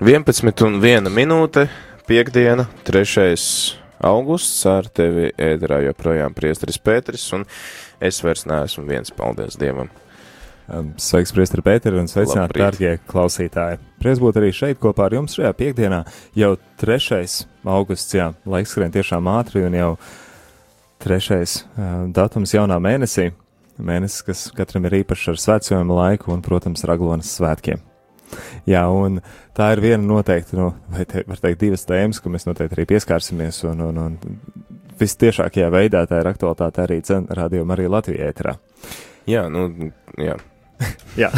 11 0.00 0.62
un 0.64 0.78
1 0.80 1.10
minūte, 1.12 1.66
piekdiena, 2.08 2.64
3. 2.88 3.34
augusts, 4.08 4.62
ar 4.64 4.86
tevi 4.96 5.26
ēderā 5.36 5.82
joprojām 5.84 6.32
priesteris 6.32 6.80
Pēteris, 6.80 7.26
un 7.36 7.44
es 8.00 8.22
vairs 8.24 8.46
neesmu 8.48 8.86
viens, 8.88 9.12
paldies 9.12 9.58
Dievam. 9.60 9.90
Sveiks, 10.96 11.34
Priestri 11.36 11.60
Pēteri, 11.66 12.00
un 12.00 12.08
sveicināti, 12.08 12.62
dārgie 12.62 12.94
klausītāji. 13.10 13.76
Prieks 14.00 14.22
būt 14.24 14.38
arī 14.40 14.54
šeit 14.56 14.80
kopā 14.80 15.10
ar 15.10 15.18
jums 15.18 15.36
šajā 15.36 15.52
piekdienā, 15.60 16.00
jau 16.46 16.54
3. 16.80 17.20
augusts, 17.68 18.16
jā, 18.16 18.30
laiks 18.48 18.72
skrien 18.72 18.96
tiešām 18.96 19.28
ātri, 19.34 19.66
un 19.68 19.76
jau 19.76 19.92
3. 21.04 21.44
Uh, 21.44 21.92
datums 22.16 22.56
jaunā 22.56 22.80
mēnesī, 22.80 23.34
mēnesis, 23.76 24.24
kas 24.24 24.48
katram 24.56 24.88
ir 24.88 25.02
īpašs 25.02 25.34
ar 25.34 25.44
svētceļojuma 25.44 26.02
laiku 26.06 26.32
un, 26.32 26.40
protams, 26.46 26.88
Raglonas 26.88 27.36
svētkiem. 27.36 27.89
Jā, 28.68 28.84
un 28.92 29.20
tā 29.56 29.70
ir 29.74 29.82
viena 29.84 30.02
noteikti, 30.04 30.58
no, 30.58 30.72
vai 30.92 31.06
te, 31.08 31.24
var 31.28 31.42
teikt, 31.42 31.62
divas 31.64 31.86
tēmas, 31.88 32.20
ko 32.22 32.32
mēs 32.32 32.46
noteikti 32.48 32.78
arī 32.78 32.86
pieskārsimies, 32.94 33.62
un, 33.70 33.82
un, 33.88 34.04
un 34.04 34.46
vistiešākajā 35.00 35.72
veidā 35.72 36.04
tā 36.08 36.20
ir 36.20 36.30
aktualitāte 36.30 36.84
arī 36.84 37.00
cen 37.06 37.28
radio 37.36 37.66
Marija 37.68 37.92
Latvijā 37.96 38.30
ēterā. 38.30 38.56
Jā, 39.30 39.46
nu, 39.52 39.68
jā, 40.20 40.36
jā. 41.22 41.30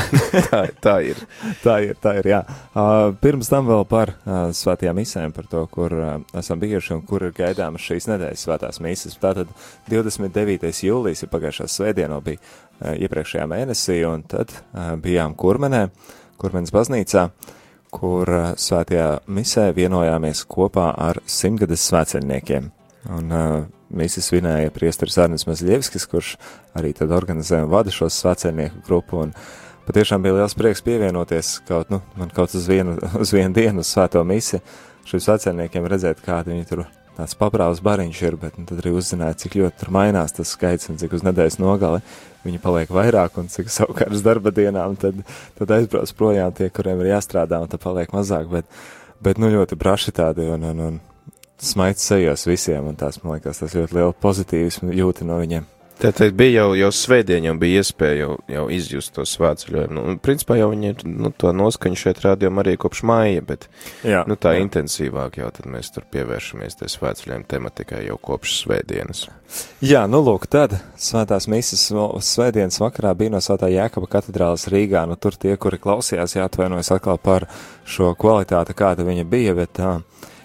tā, 0.50 0.60
tā 0.82 0.94
ir. 1.06 1.20
tā 1.62 1.76
ir, 1.86 1.96
tā 2.02 2.14
ir, 2.20 2.28
jā. 2.32 2.40
Uh, 2.72 3.10
pirms 3.22 3.50
tam 3.50 3.68
vēl 3.70 3.84
par 3.90 4.14
uh, 4.14 4.50
svētajām 4.54 4.98
misēm, 5.00 5.34
par 5.34 5.48
to, 5.50 5.64
kur 5.72 5.94
uh, 5.96 6.14
esam 6.38 6.60
bijuši 6.62 6.96
un 6.96 7.04
kur 7.08 7.26
ir 7.26 7.34
gaidāmas 7.36 7.84
šīs 7.86 8.08
nedēļas 8.12 8.46
svētās 8.46 8.80
misas. 8.84 9.18
Tātad 9.22 9.50
29. 9.90 10.72
jūlijas 10.86 11.24
ir 11.24 11.32
pagājušā 11.32 11.68
svētdiena, 11.70 12.20
bija 12.24 12.38
uh, 12.40 12.94
iepriekšējā 12.94 13.46
mēnesī, 13.50 14.02
un 14.08 14.26
tad 14.30 14.54
uh, 14.54 14.94
bijām 15.02 15.36
Kurmenē, 15.38 15.86
Kurmenes 16.42 16.74
baznīcā, 16.74 17.28
kur 17.94 18.28
uh, 18.28 18.48
svētajā 18.58 19.22
misē 19.30 19.68
vienojāmies 19.76 20.42
kopā 20.50 20.90
ar 20.98 21.22
simtgades 21.30 21.84
svēceļniekiem. 21.88 22.68
Un 23.14 23.32
uh, 23.32 23.62
Mīsīs 23.92 24.30
svinēja 24.30 24.72
priesteris 24.72 25.18
Arnis 25.20 25.44
Mazļevskis, 25.44 26.06
kurš 26.08 26.30
arī 26.78 26.94
tad 26.96 27.12
organizē 27.12 27.58
un 27.60 27.68
vada 27.72 27.92
šo 27.92 28.08
svētceļnieku 28.08 28.80
grupu, 28.86 29.20
un 29.26 29.34
patiešām 29.84 30.24
bija 30.24 30.38
liels 30.38 30.56
prieks 30.56 30.80
pievienoties 30.86 31.58
kaut, 31.68 31.92
nu, 31.92 32.00
man 32.16 32.32
kaut 32.32 32.56
uz 32.56 32.64
vienu, 32.70 32.96
uz 33.22 33.34
vienu 33.36 33.52
dienu 33.58 33.84
uz 33.84 33.92
svēto 33.92 34.24
misi, 34.24 34.62
šiem 35.08 35.20
svētceļniekiem 35.26 35.88
redzēt, 35.92 36.24
kādi 36.24 36.54
viņi 36.54 36.68
tur 36.70 36.86
tāds 37.16 37.36
paprāvs 37.38 37.82
bariņš 37.84 38.20
ir, 38.24 38.36
bet 38.40 38.58
nu, 38.58 38.66
tad 38.68 38.82
arī 38.82 38.94
uzzināja, 38.96 39.38
cik 39.44 39.58
ļoti 39.60 39.82
tur 39.82 39.92
mainās 39.94 40.34
tas 40.36 40.54
skaits 40.56 40.90
un 40.92 41.00
cik 41.00 41.18
uz 41.18 41.24
nedēļas 41.26 41.58
nogali 41.62 42.00
viņi 42.46 42.60
paliek 42.62 42.90
vairāk 42.92 43.38
un 43.40 43.50
cik 43.52 43.70
savukārt 43.72 44.14
uz 44.14 44.24
darba 44.24 44.52
dienām, 44.54 44.96
tad, 45.00 45.22
tad 45.58 45.74
aizbrauc 45.76 46.12
projām 46.18 46.54
tie, 46.56 46.70
kuriem 46.74 47.02
ir 47.02 47.12
jāstrādā 47.12 47.60
un 47.62 47.70
tad 47.70 47.82
paliek 47.82 48.12
mazāk, 48.14 48.48
bet, 48.52 48.80
bet 49.22 49.40
nu 49.42 49.50
ļoti 49.52 49.78
braši 49.78 50.14
tādi 50.16 50.48
un, 50.50 50.66
un, 50.72 50.82
un 50.88 51.00
smaids 51.62 52.02
sejos 52.08 52.46
visiem, 52.48 52.88
un 52.90 52.98
tās, 52.98 53.20
man 53.22 53.36
liekas, 53.36 53.62
tas 53.62 53.76
ļoti 53.78 53.98
liela 53.98 54.16
pozitīvismu 54.24 54.94
jūti 54.98 55.28
no 55.28 55.38
viņiem. 55.42 55.68
Tātad 56.00 56.32
bija 56.34 56.62
jau, 56.62 56.72
jau 56.78 56.88
svētdien, 56.94 57.44
jau 57.46 57.52
bija 57.60 57.82
iespēja 57.82 58.22
jau, 58.22 58.32
jau 58.50 58.64
izjust 58.74 59.12
to 59.14 59.24
svētceļojumu. 59.28 59.94
Nu, 59.94 60.14
principā 60.22 60.56
jau 60.58 60.70
viņi 60.72 60.88
ir, 60.90 61.04
nu, 61.06 61.30
to 61.36 61.52
noskaņu 61.54 61.98
šeit 62.00 62.22
rādījām 62.24 62.58
arī 62.62 62.74
kopš 62.80 63.04
māja, 63.06 63.44
bet, 63.46 63.68
jā, 64.06 64.24
nu, 64.26 64.34
tā 64.40 64.56
jā. 64.56 64.64
intensīvāk 64.64 65.38
jau 65.38 65.50
tad 65.54 65.68
mēs 65.70 65.92
tur 65.94 66.06
pievēršamies 66.14 66.80
tie 66.80 66.88
svētceļojumu 66.90 67.46
tematikai 67.50 68.02
jau 68.08 68.16
kopš 68.30 68.56
svētdienas. 68.64 69.26
Jā, 69.84 70.06
nu, 70.10 70.22
lūk, 70.26 70.48
tad 70.50 70.78
svētās 70.98 71.46
misas 71.52 71.84
svētdienas 72.32 72.80
vakarā 72.82 73.12
bija 73.18 73.36
no 73.36 73.42
svētā 73.44 73.70
Jēkaba 73.70 74.10
katedrālas 74.16 74.66
Rīgā, 74.72 75.04
nu, 75.10 75.18
tur 75.20 75.36
tie, 75.38 75.54
kuri 75.60 75.78
klausījās, 75.82 76.38
jāatvainojas 76.40 76.94
atkal 76.96 77.20
par 77.22 77.46
šo 77.84 78.14
kvalitāti, 78.18 78.74
kāda 78.78 79.06
viņa 79.06 79.28
bija, 79.28 79.54
bet. 79.60 79.82
Uh, 79.82 80.00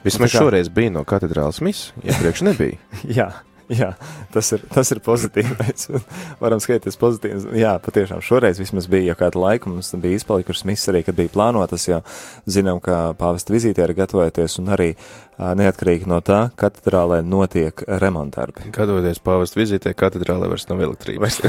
Vismaz 0.06 0.32
kā... 0.32 0.44
šoreiz 0.44 0.70
bija 0.72 0.94
no 0.94 1.04
katedrālas 1.08 1.60
misijas, 1.66 1.92
iepriekš 2.06 2.46
nebija. 2.48 2.78
Jā. 3.18 3.32
Jā, 3.68 3.90
tas 4.32 4.48
ir, 4.56 4.62
tas 4.72 4.88
ir 4.94 5.02
pozitīvi. 5.04 5.56
Mēs 5.60 5.90
varam 6.44 6.62
skatīties 6.64 6.96
pozitīvi. 7.02 7.58
Jā, 7.60 7.74
patiešām 7.84 8.22
šoreiz 8.24 8.62
vismaz 8.62 8.88
bija 8.92 9.10
jau 9.12 9.18
kādu 9.20 9.42
laiku. 9.44 9.74
Mums 9.74 9.92
bija 10.00 10.22
izpalikušas 10.22 10.64
misijas 10.70 10.94
arī, 10.94 11.04
kad 11.08 11.18
bija 11.18 11.34
plānotas, 11.34 11.88
jo 11.90 12.00
zinām, 12.48 12.80
ka 12.84 13.12
pāvesta 13.20 13.52
vizītē 13.52 13.84
ir 13.84 13.96
gatavoties 13.98 14.56
un 14.62 14.72
arī 14.78 14.94
neatkarīgi 15.38 16.08
no 16.10 16.20
tā, 16.26 16.48
katedrālē 16.58 17.20
notiek 17.26 17.84
remontdarbi. 18.02 18.72
Gatavoties 18.74 19.22
pāvesta 19.24 19.60
vizītē, 19.60 19.94
katedrālē 19.98 20.50
vairs 20.50 20.68
nav 20.72 20.84
elektrības. 20.90 21.42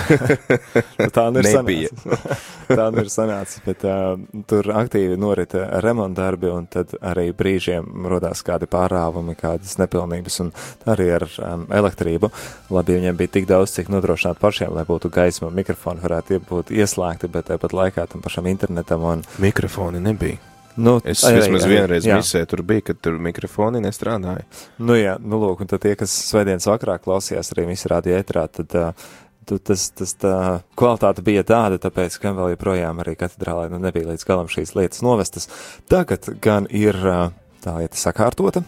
Nu, 0.98 1.06
tā 1.14 1.24
nu 1.30 1.40
ir 1.40 1.46
sanācis. 1.46 2.02
tā 2.78 2.88
nu 2.92 3.02
ir 3.04 3.10
sanācis, 3.12 3.60
bet 3.64 3.84
uh, 3.86 4.18
tur 4.50 4.66
aktīvi 4.74 5.16
norita 5.20 5.62
remontdarbi 5.84 6.50
un 6.50 6.66
tad 6.70 6.92
arī 6.98 7.28
brīžiem 7.36 7.86
rodās 8.10 8.42
kādi 8.46 8.66
pārāvumi, 8.70 9.36
kādas 9.38 9.78
nepilnības 9.80 10.40
un 10.44 10.52
arī 10.90 11.08
ar 11.20 11.26
um, 11.38 11.64
elektrību. 11.80 12.32
Labi, 12.74 12.98
viņiem 12.98 13.20
bija 13.20 13.34
tik 13.38 13.48
daudz, 13.50 13.76
cik 13.78 13.92
nodrošināt 13.94 14.42
pašiem, 14.42 14.74
lai 14.74 14.86
būtu 14.88 15.12
gaisma, 15.14 15.52
mikrofoni 15.54 16.02
varētu 16.04 16.42
būt 16.50 16.74
ieslēgti, 16.74 17.30
bet 17.32 17.52
tāpat 17.52 17.76
laikā 17.78 18.08
tam 18.10 18.26
pašam 18.26 18.50
internetam 18.50 19.06
un. 19.06 19.26
Mikrofoni 19.42 20.02
nebija. 20.02 20.47
Nu, 20.78 20.98
es 21.02 21.24
ai, 21.26 21.34
vismaz 21.34 21.64
ai, 21.66 21.70
vienreiz 21.72 22.06
jā. 22.06 22.18
misē 22.20 22.44
tur 22.46 22.62
biju, 22.66 22.84
kad 22.90 23.00
tur 23.02 23.16
mikrofoni 23.22 23.80
nestrādāja. 23.82 24.44
Nu 24.78 24.94
jā, 24.94 25.16
nu 25.18 25.40
lūk, 25.42 25.64
un 25.64 25.70
tad 25.70 25.82
tie, 25.82 25.96
kas 25.98 26.12
svētdienas 26.28 26.68
vakarā 26.70 26.98
klausījās 27.02 27.50
arī 27.54 27.66
visu 27.72 27.90
rādio 27.90 28.14
ētrā, 28.18 28.44
tad 28.60 28.76
uh, 28.78 29.10
tas, 29.56 29.88
tas 29.98 30.14
tā 30.20 30.34
kvalitāte 30.78 31.24
bija 31.26 31.42
tāda, 31.48 31.80
tāpēc, 31.82 32.20
ka 32.22 32.34
vēl 32.36 32.54
joprojām 32.54 33.02
arī 33.02 33.16
katedrālē 33.18 33.68
nu, 33.72 33.82
nebija 33.82 34.12
līdz 34.12 34.26
galam 34.28 34.50
šīs 34.52 34.76
lietas 34.78 35.02
novestas. 35.02 35.48
Tagad 35.90 36.30
gan 36.44 36.68
ir 36.70 36.98
uh, 37.02 37.30
tā 37.64 37.78
lieta 37.80 37.98
sakārtota, 37.98 38.62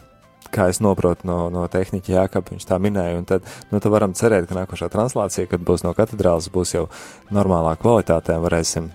kā 0.51 0.67
es 0.71 0.81
saprotu 0.83 1.29
no, 1.29 1.45
no 1.53 1.67
tehniķa 1.71 2.17
Jākapa, 2.17 2.55
viņš 2.55 2.67
tā 2.67 2.79
minēja, 2.83 3.19
un 3.21 3.29
tad, 3.29 3.47
nu, 3.71 3.79
tad 3.79 3.93
varam 3.93 4.17
cerēt, 4.19 4.49
ka 4.49 4.59
nākošā 4.59 4.91
translācija, 4.91 5.51
kad 5.51 5.63
būs 5.63 5.87
no 5.87 5.95
katedrālas, 5.95 6.51
būs 6.51 6.75
jau 6.75 6.89
normālā 7.31 7.77
kvalitātē 7.79 8.39
un 8.39 8.49
varēsim 8.49 8.91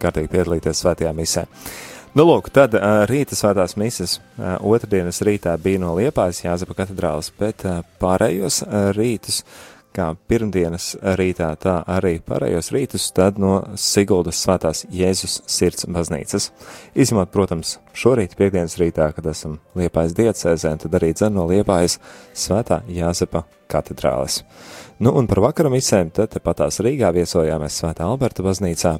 kārtīgi 0.00 0.30
piedalīties 0.34 0.84
svētajā 0.84 1.14
misē. 1.16 1.46
Nu, 2.10 2.24
lūk, 2.26 2.48
tad 2.50 2.72
uh, 2.74 3.04
rīta 3.06 3.36
svētās 3.38 3.76
misijas 3.78 4.16
uh, 4.18 4.56
otrdienas 4.66 5.20
rītā 5.22 5.52
bija 5.62 5.78
no 5.78 5.92
Liepājas 5.94 6.40
Jāzepa 6.42 6.74
katedrālas, 6.80 7.28
bet 7.38 7.62
uh, 7.62 7.84
pārējos 8.02 8.64
uh, 8.64 8.88
rītus, 8.96 9.44
kā 9.94 10.08
pirmdienas 10.26 10.96
rītā, 11.20 11.52
tā 11.62 11.76
arī 11.86 12.16
pārējos 12.26 12.72
rītus, 12.74 13.06
tad 13.14 13.38
no 13.38 13.60
Siguldas 13.78 14.42
svētās 14.42 14.82
Jēzus 14.90 15.38
sirds 15.46 15.86
baznīcas. 15.86 16.50
Izņemot, 16.98 17.30
protams, 17.30 17.76
šorīt 17.94 18.34
piekdienas 18.38 18.74
rītā, 18.82 19.12
kad 19.14 19.30
esam 19.30 19.60
Liepājas 19.78 20.18
diecēzē, 20.18 20.76
tad 20.82 20.98
arī 20.98 21.14
dzen 21.14 21.38
no 21.38 21.46
Liepājas 21.46 22.00
svētā 22.34 22.82
Jāzepa 22.90 23.46
katedrāles. 23.70 24.42
Nu, 24.98 25.14
un 25.14 25.30
par 25.30 25.46
vakara 25.46 25.70
misēm, 25.70 26.10
tad 26.10 26.34
patās 26.42 26.82
Rīgā 26.82 27.14
viesojāmies 27.14 27.84
svētā 27.84 28.10
Alberta 28.10 28.42
baznīcā, 28.42 28.98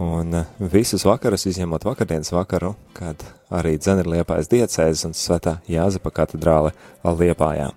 Un 0.00 0.32
eh, 0.34 0.46
visus 0.72 1.04
vakarus, 1.04 1.44
izņemot 1.50 1.84
vakardienas 1.84 2.32
vakaru, 2.32 2.72
kad 2.96 3.20
arī 3.52 3.76
dzen 3.76 4.00
ir 4.00 4.08
liepājas 4.14 4.48
diecēzes 4.48 5.04
un 5.10 5.16
svētā 5.16 5.58
Jāzepa 5.68 6.12
katedrāle 6.14 6.72
Liepājā. 7.04 7.68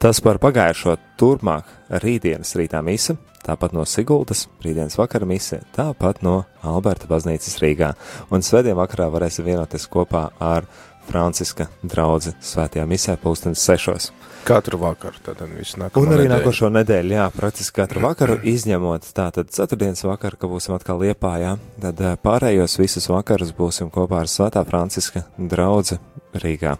Tas 0.00 0.20
par 0.24 0.40
pagājušo 0.40 0.96
turpmāk 1.20 1.68
rītdienas 2.02 2.56
rītā 2.58 2.80
misa, 2.84 3.16
tāpat 3.44 3.74
no 3.76 3.84
Sigultas, 3.88 4.46
rītdienas 4.64 4.96
vakara 4.98 5.28
mise, 5.28 5.60
tāpat 5.76 6.22
no 6.24 6.42
Alberta 6.64 7.08
baznīcas 7.10 7.60
Rīgā. 7.62 7.92
Un 8.32 8.44
svētdien 8.44 8.76
vakarā 8.78 9.10
varēsim 9.12 9.46
vienoties 9.46 9.86
kopā 9.92 10.26
ar 10.40 10.68
Franciska 11.08 11.68
draudzi 11.82 12.34
svētajā 12.42 12.86
misē 12.88 13.16
pulkstenes 13.20 13.62
sešos. 13.64 14.10
Katru 14.44 14.76
vakaru, 14.82 15.16
tad 15.24 15.38
visu 15.56 15.78
nākamo 15.80 16.04
Un 16.04 16.12
arī 16.12 16.26
nedēļu. 16.26 16.32
nākošo 16.34 16.68
nedēļu, 16.74 17.14
jā, 17.16 17.28
praktiski 17.32 17.78
katru 17.78 18.02
vakaru 18.04 18.34
izņemot 18.44 19.06
tātad 19.16 19.48
ceturtdienas 19.54 20.04
vakaru, 20.04 20.36
ka 20.36 20.50
būsim 20.50 20.74
atkal 20.76 21.00
liepā, 21.00 21.30
jā, 21.40 21.54
tad 21.80 22.02
eh, 22.04 22.18
pārējos 22.20 22.76
visus 22.76 23.08
vakarus 23.08 23.54
būsim 23.56 23.88
kopā 23.94 24.20
ar 24.20 24.28
svētā 24.28 24.60
Franciska 24.68 25.24
draudzi 25.38 25.96
Rīgā. 26.36 26.74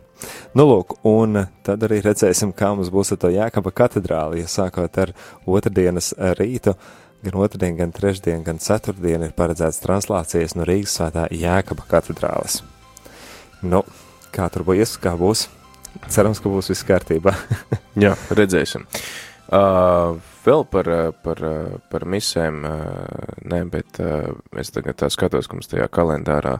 Nu, 0.58 0.66
lūk, 0.68 0.98
un 1.08 1.46
tad 1.64 1.88
arī 1.88 2.02
redzēsim, 2.04 2.52
kā 2.52 2.74
mums 2.74 2.92
būs 2.92 3.14
ar 3.14 3.22
to 3.24 3.32
Jēkaba 3.32 3.72
katedrāli, 3.72 4.42
ja 4.44 4.50
sākot 4.50 5.00
ar 5.00 5.14
otrdienas 5.48 6.12
rītu, 6.36 6.76
gan 7.24 7.40
otrdien, 7.40 7.78
gan 7.80 7.96
trešdien, 7.96 8.44
gan 8.44 8.60
ceturtdien 8.60 9.24
ir 9.24 9.32
paredzēts 9.36 9.80
translācijas 9.80 10.56
no 10.58 10.68
Rīgas 10.68 10.98
svētā 10.98 11.30
Jēkaba 11.32 11.88
katedrāles. 11.88 12.60
Nu, 13.64 13.86
kā 14.34 14.48
tur 14.52 14.66
būs, 14.66 14.96
kā 15.02 15.14
būs. 15.18 15.48
Cerams, 16.10 16.40
ka 16.42 16.50
būs 16.50 16.72
viss 16.72 16.86
kārtībā. 16.86 17.34
Jā, 18.04 18.14
redzēsim. 18.34 18.86
Uh, 19.54 20.16
vēl 20.42 20.64
par, 20.72 20.88
par, 21.22 21.40
par 21.92 22.04
misēm, 22.08 22.62
uh, 22.64 23.34
nē, 23.44 23.60
bet 23.70 24.00
uh, 24.02 24.32
es 24.58 24.72
tagad 24.74 24.96
tā 24.98 25.10
skatos, 25.12 25.46
ka 25.46 25.58
mums 25.58 25.68
tajā 25.70 25.86
kalendārā 25.92 26.56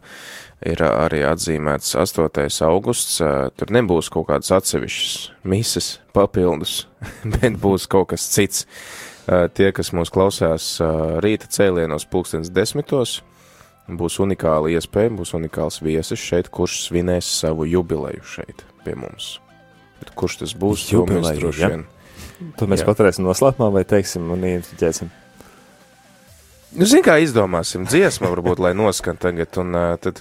ir 0.68 0.84
arī 0.84 1.22
atzīmēts 1.26 1.96
8. 1.98 2.28
augusts. 2.68 3.18
Uh, 3.24 3.48
tur 3.56 3.72
nebūs 3.74 4.12
kaut 4.12 4.28
kādas 4.30 4.52
atsevišķas 4.54 5.16
mises 5.48 5.94
papildus, 6.14 6.84
bet 7.38 7.58
būs 7.60 7.88
kaut 7.90 8.12
kas 8.12 8.28
cits. 8.36 8.68
Uh, 9.24 9.48
tie, 9.48 9.70
kas 9.72 9.94
mūs 9.96 10.12
klausās 10.12 10.74
uh, 10.84 11.16
rīta 11.24 11.48
cēlienos 11.48 12.04
pulkstens 12.12 12.52
desmitos, 12.52 13.22
būs 13.88 14.20
unikāla 14.24 14.72
iespēja, 14.74 15.12
būs 15.18 15.34
unikāls 15.36 15.80
viesis 15.84 16.20
šeit, 16.20 16.50
kurš 16.54 16.86
svinēs 16.88 17.28
savu 17.40 17.66
jubileju 17.68 18.24
šeit 18.36 18.64
pie 18.84 18.96
mums. 18.98 19.38
Bet 20.00 20.14
kurš 20.18 20.40
tas 20.42 20.54
būs? 20.56 20.86
Jubileju, 20.92 21.20
to 21.22 21.28
mēs 21.28 21.42
droši 21.42 21.64
ja? 21.64 21.72
vien. 21.74 21.84
To 22.58 22.66
mēs 22.68 22.82
Jā. 22.82 22.88
paturēsim 22.88 23.24
noslēpumā 23.24 23.70
vai 23.76 23.84
teiksim 23.88 24.32
un 24.34 24.42
ieinteresēsim. 24.44 25.12
Nu, 26.74 26.86
zin 26.90 27.04
kā 27.06 27.20
izdomāsim, 27.22 27.84
dziesma 27.86 28.32
varbūt, 28.32 28.58
lai 28.64 28.72
noskan 28.74 29.18
tagad, 29.20 29.54
un 29.62 29.76
tad, 30.02 30.18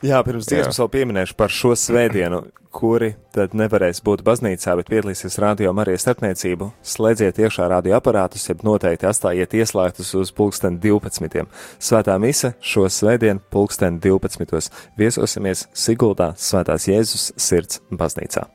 Jā, 0.00 0.22
pirms 0.24 0.46
dziesmas 0.48 0.78
vēl 0.80 0.88
pieminēšu 0.94 1.34
par 1.36 1.52
šo 1.52 1.74
svētdienu, 1.76 2.38
kuri 2.72 3.10
tad 3.36 3.52
nevarēs 3.58 4.00
būt 4.06 4.22
baznīcā, 4.24 4.72
bet 4.78 4.88
piedalīsies 4.88 5.36
radio 5.42 5.74
Marijas 5.76 6.06
starpniecību. 6.06 6.70
Slēdziet 6.80 7.40
iekšā 7.42 7.66
radioaparātus, 7.68 8.46
jeb 8.48 8.64
noteikti 8.64 9.10
atstājiet 9.10 9.58
ieslēgtus 9.60 10.14
uz 10.16 10.32
pulksten 10.32 10.78
12. 10.80 11.44
Svētā 11.76 12.16
mise 12.22 12.54
šo 12.64 12.86
svētdienu 12.88 13.44
pulksten 13.52 14.00
12. 14.00 14.70
viesosimies 14.96 15.66
Siguldā 15.76 16.32
Svētās 16.40 16.88
Jēzus 16.88 17.34
sirds 17.36 17.84
baznīcā. 17.92 18.46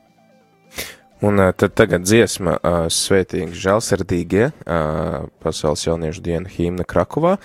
Un 1.20 1.38
uh, 1.38 1.52
tad 1.56 1.74
tagad 1.78 2.04
dziesma 2.04 2.56
uh, 2.58 2.76
svētīgi 2.92 3.56
žēlsirdīgie, 3.56 4.48
uh, 4.52 5.28
pasaules 5.42 5.86
jauniešu 5.86 6.24
diena 6.24 6.50
himna 6.50 6.84
Krakovā, 6.88 7.36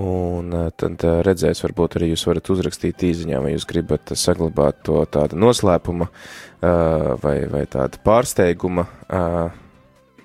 un 0.00 0.52
uh, 0.54 0.68
tad 0.78 1.02
uh, 1.06 1.20
redzēs, 1.26 1.62
varbūt 1.64 1.98
arī 1.98 2.12
jūs 2.12 2.26
varat 2.28 2.52
uzrakstīt 2.54 3.02
īziņā, 3.10 3.40
vai 3.42 3.54
jūs 3.56 3.66
gribat 3.70 4.12
saglabāt 4.14 4.84
to 4.86 5.00
tādu 5.10 5.38
noslēpuma 5.40 6.10
uh, 6.10 7.16
vai, 7.22 7.36
vai 7.50 7.64
tādu 7.70 8.02
pārsteiguma 8.06 8.86
uh, 8.86 9.50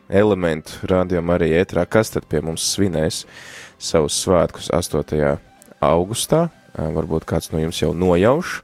elementu 0.10 0.86
rādījumā 0.90 1.40
arī 1.40 1.56
ētrā, 1.62 1.88
kas 1.90 2.14
tad 2.14 2.30
pie 2.30 2.44
mums 2.46 2.68
svinēs 2.76 3.24
savus 3.82 4.20
svētkus 4.22 4.70
8. 4.74 5.34
augustā. 5.82 6.46
Uh, 6.50 6.62
Varbūt 6.76 7.24
kāds 7.30 7.54
no 7.54 7.62
jums 7.62 7.78
jau 7.80 7.94
nojauš, 7.96 8.60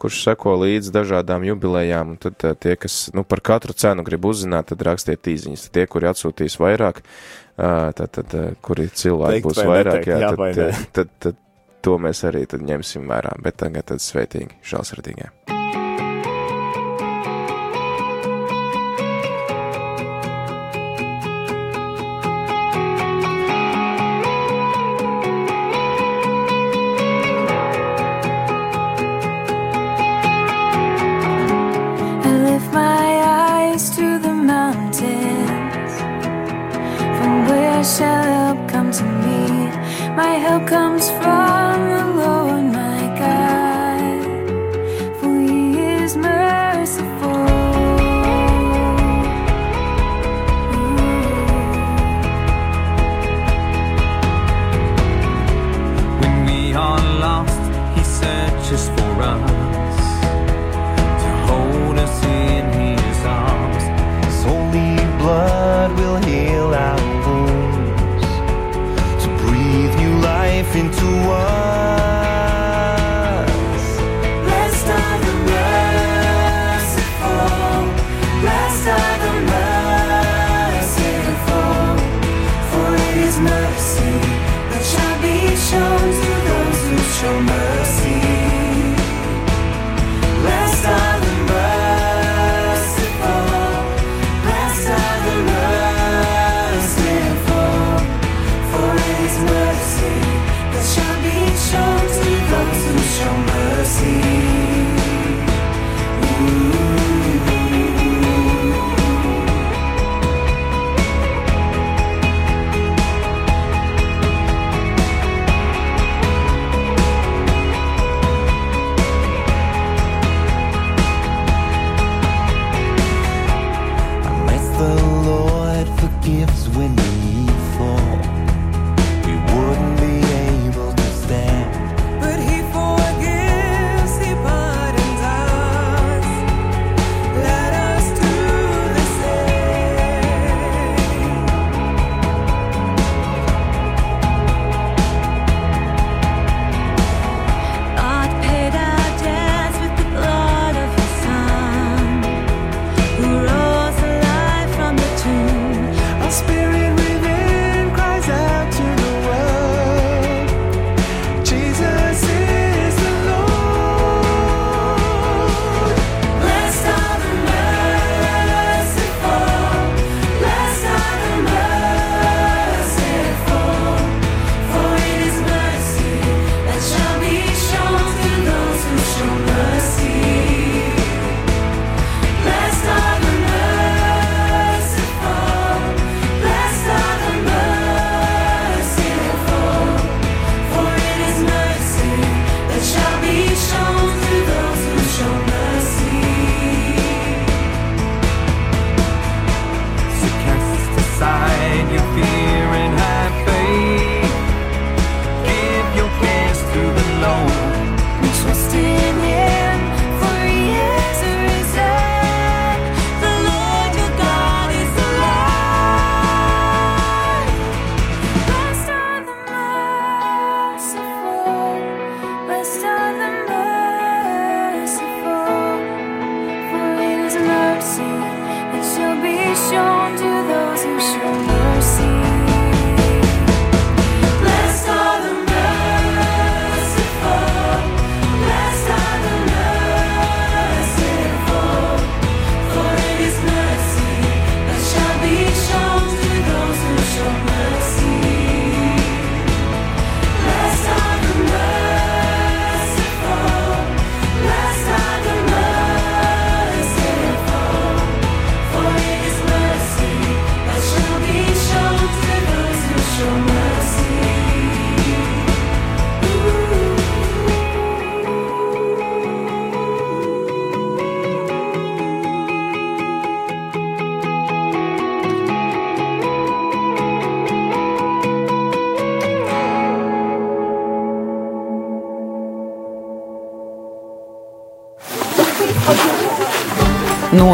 kurš 0.00 0.22
seko 0.26 0.56
līdz 0.62 0.92
dažādām 0.94 1.44
jubilejām, 1.48 2.16
tad 2.22 2.46
uh, 2.46 2.56
tie, 2.56 2.76
kas 2.80 3.02
nu, 3.16 3.24
par 3.26 3.42
katru 3.44 3.76
cenu 3.76 4.04
grib 4.06 4.26
uzzināt, 4.30 4.70
tad 4.72 4.86
rakstiet 4.88 5.30
īziņas. 5.34 5.68
Tie, 5.74 5.86
kuri 5.90 6.10
atsūtīs 6.10 6.58
vairāk, 6.62 7.04
tad, 7.60 8.08
tad 8.16 8.34
kuri 8.64 8.88
cilvēki 8.88 9.38
Teikt 9.38 9.48
būs 9.48 9.62
vai 9.62 9.68
vairāk, 9.74 10.00
neteikt, 10.00 10.10
jā, 10.10 10.18
jā 10.24 10.34
tad, 10.34 10.42
tad, 10.56 10.90
tad, 10.96 11.14
tad 11.28 11.46
to 11.84 11.96
mēs 12.00 12.24
arī 12.28 12.44
ņemsim 12.72 13.08
vērā. 13.10 13.36
Bet 13.44 13.60
tagad 13.64 13.92
tad 13.92 14.04
svētīgi, 14.04 14.60
just 58.70 58.99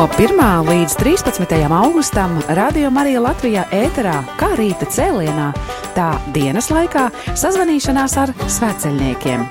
No 0.06 0.12
1. 0.14 0.68
līdz 0.70 0.94
13. 0.96 1.66
augustam 1.72 2.36
Radio 2.48 2.92
Marija 2.94 3.18
Latvijā 3.24 3.64
ēterā 3.74 4.20
kā 4.38 4.52
rīta 4.54 4.86
cēlienā, 4.86 5.48
tā 5.96 6.12
dienas 6.30 6.68
laikā 6.70 7.08
sazvanīšanās 7.34 8.14
ar 8.22 8.30
sveceļniekiem. 8.46 9.42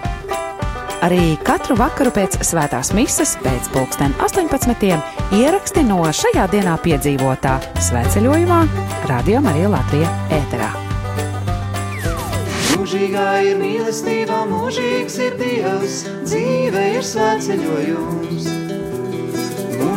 Arī 1.03 1.35
katru 1.43 1.75
vakaru 1.75 2.15
pēc 2.15 2.39
svētās 2.47 2.93
mises, 2.95 3.35
pēc 3.43 3.67
pulksten 3.75 4.15
18. 4.23 4.95
ieraksti 5.35 5.83
no 5.89 5.99
šajā 6.07 6.47
dienā 6.55 6.79
piedzīvotā 6.87 7.57
sveceļojumā 7.89 8.63
Radio 9.11 9.43
Marija 9.43 9.75
Latvija 9.75 10.17
ēterā. 10.39 10.71
Mūžīgā 12.77 13.31
ir 13.49 13.59
mīlestība, 13.59 14.45
mūžīgs 14.55 15.19
ir 15.19 15.35
Dievs, 15.41 16.05
dzīve 16.23 16.93
ir 16.95 17.03
svētceļojums. 17.11 18.64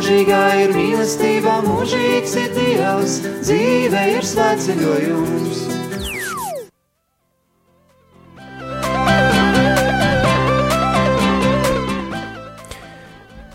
Mūžīgā 0.09 0.45
ir 0.57 0.71
mīlestība, 0.73 1.55
mūžīgs 1.67 2.33
ir 2.41 2.55
Dievs, 2.57 3.17
dzīve 3.45 4.05
ir 4.15 4.25
svētceļojums. 4.25 5.59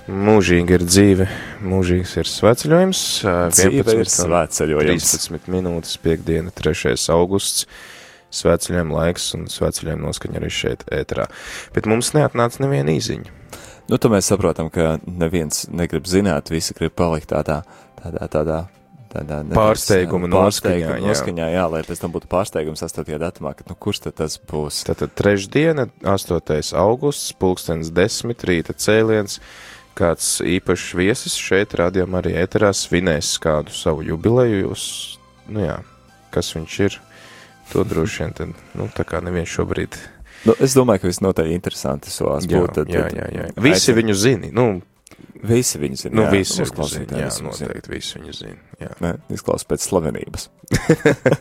Mūžīgi 0.06 0.78
ir 0.78 0.86
dzīve, 0.86 1.30
mūžīgs 1.74 2.14
ir 2.22 2.30
sveceļojums. 2.36 3.04
Dzīve 3.58 4.00
ir 4.04 4.14
svētceļojums. 4.14 5.12
13 5.26 5.50
minūtes, 5.58 5.98
piekdiena, 6.06 6.54
3. 6.54 6.94
augusts. 7.18 7.66
Sveceļojuma 8.30 9.02
laiks 9.02 9.32
un 9.40 9.50
sveceļojuma 9.50 10.06
noskaņa 10.06 10.44
arī 10.44 10.54
šeit 10.54 10.86
ēterā. 11.02 11.32
Bet 11.74 11.90
mums 11.90 12.14
neatnāca 12.14 12.62
neviena 12.62 12.94
īziņa. 12.94 13.40
Nu, 13.90 14.00
tad 14.00 14.14
mēs 14.14 14.30
saprotam, 14.32 14.70
ka 14.72 14.98
neviens 15.04 15.66
negrib 15.68 16.08
zināt, 16.08 16.52
visi 16.54 16.76
grib 16.78 16.96
palikt 16.96 17.34
tādā, 17.34 17.64
tādā, 18.00 18.30
tādā. 18.32 18.62
Tādā 19.14 19.44
Pārsteiguma 19.54 20.26
pārsteiguma 20.26 20.26
noskaņā, 20.26 20.96
jā. 20.98 21.02
noskaņā, 21.06 21.48
jā, 21.54 21.66
lai 21.70 21.82
pēc 21.86 22.00
tam 22.02 22.14
būtu 22.16 22.26
pārsteigums 22.32 22.82
8. 22.82 23.12
datumā, 23.22 23.52
ka, 23.54 23.66
nu, 23.70 23.76
kurš 23.78 24.00
tad 24.08 24.16
tas 24.18 24.40
būs? 24.50 24.80
Tātad 24.88 25.14
trešdiena, 25.14 25.86
8. 26.02 26.72
augusts, 26.82 27.36
pulkstens 27.38 27.92
10 27.94 28.48
rīta 28.50 28.74
cēliens. 28.74 29.38
Kāds 29.94 30.40
īpašs 30.42 30.88
viesis 30.98 31.38
šeit, 31.38 31.76
rādījumā 31.78 32.24
arī 32.24 32.34
ēterā, 32.42 32.72
svinēs 32.74 33.36
kādu 33.44 33.76
savu 33.78 34.02
jubileju. 34.08 34.64
Jūs, 34.64 34.88
nu 35.54 35.68
jā, 35.68 35.78
kas 36.34 36.50
viņš 36.58 36.80
ir, 36.88 36.98
to 37.70 37.86
droši 37.86 38.24
vien, 38.24 38.34
tad, 38.42 38.58
nu, 38.74 38.90
tā 38.98 39.06
kā 39.06 39.22
neviens 39.22 39.54
šobrīd. 39.54 40.00
Nu, 40.46 40.56
es 40.60 40.74
domāju, 40.76 41.06
ka 41.06 41.12
visnotaļ 41.12 41.52
interesanti 41.54 42.12
solās 42.12 42.48
būt. 42.52 42.74
Tad, 42.76 42.90
jā, 42.92 43.06
jā, 43.16 43.28
jā. 43.32 43.46
Visi 43.64 43.92
aicinu- 43.92 43.98
viņu 44.02 44.14
zina, 44.20 44.50
nu, 44.52 44.82
Visi 45.44 45.80
viņu 45.80 45.98
zina. 46.00 46.16
nu 46.16 46.22
jā, 46.24 46.30
visi 46.32 46.54
zina, 46.58 46.68
klausītāji 46.76 47.20
jā, 47.22 47.26
visi 47.30 47.42
viņu 47.44 47.54
zina. 47.58 47.68
noteikti 47.70 47.92
visi 47.92 48.20
viņu 48.20 48.34
zina, 48.38 48.60
jā. 48.80 48.90
Ne, 49.04 49.12
izklausās 49.36 49.68
pēc 49.68 49.88
slavenības. 49.88 50.46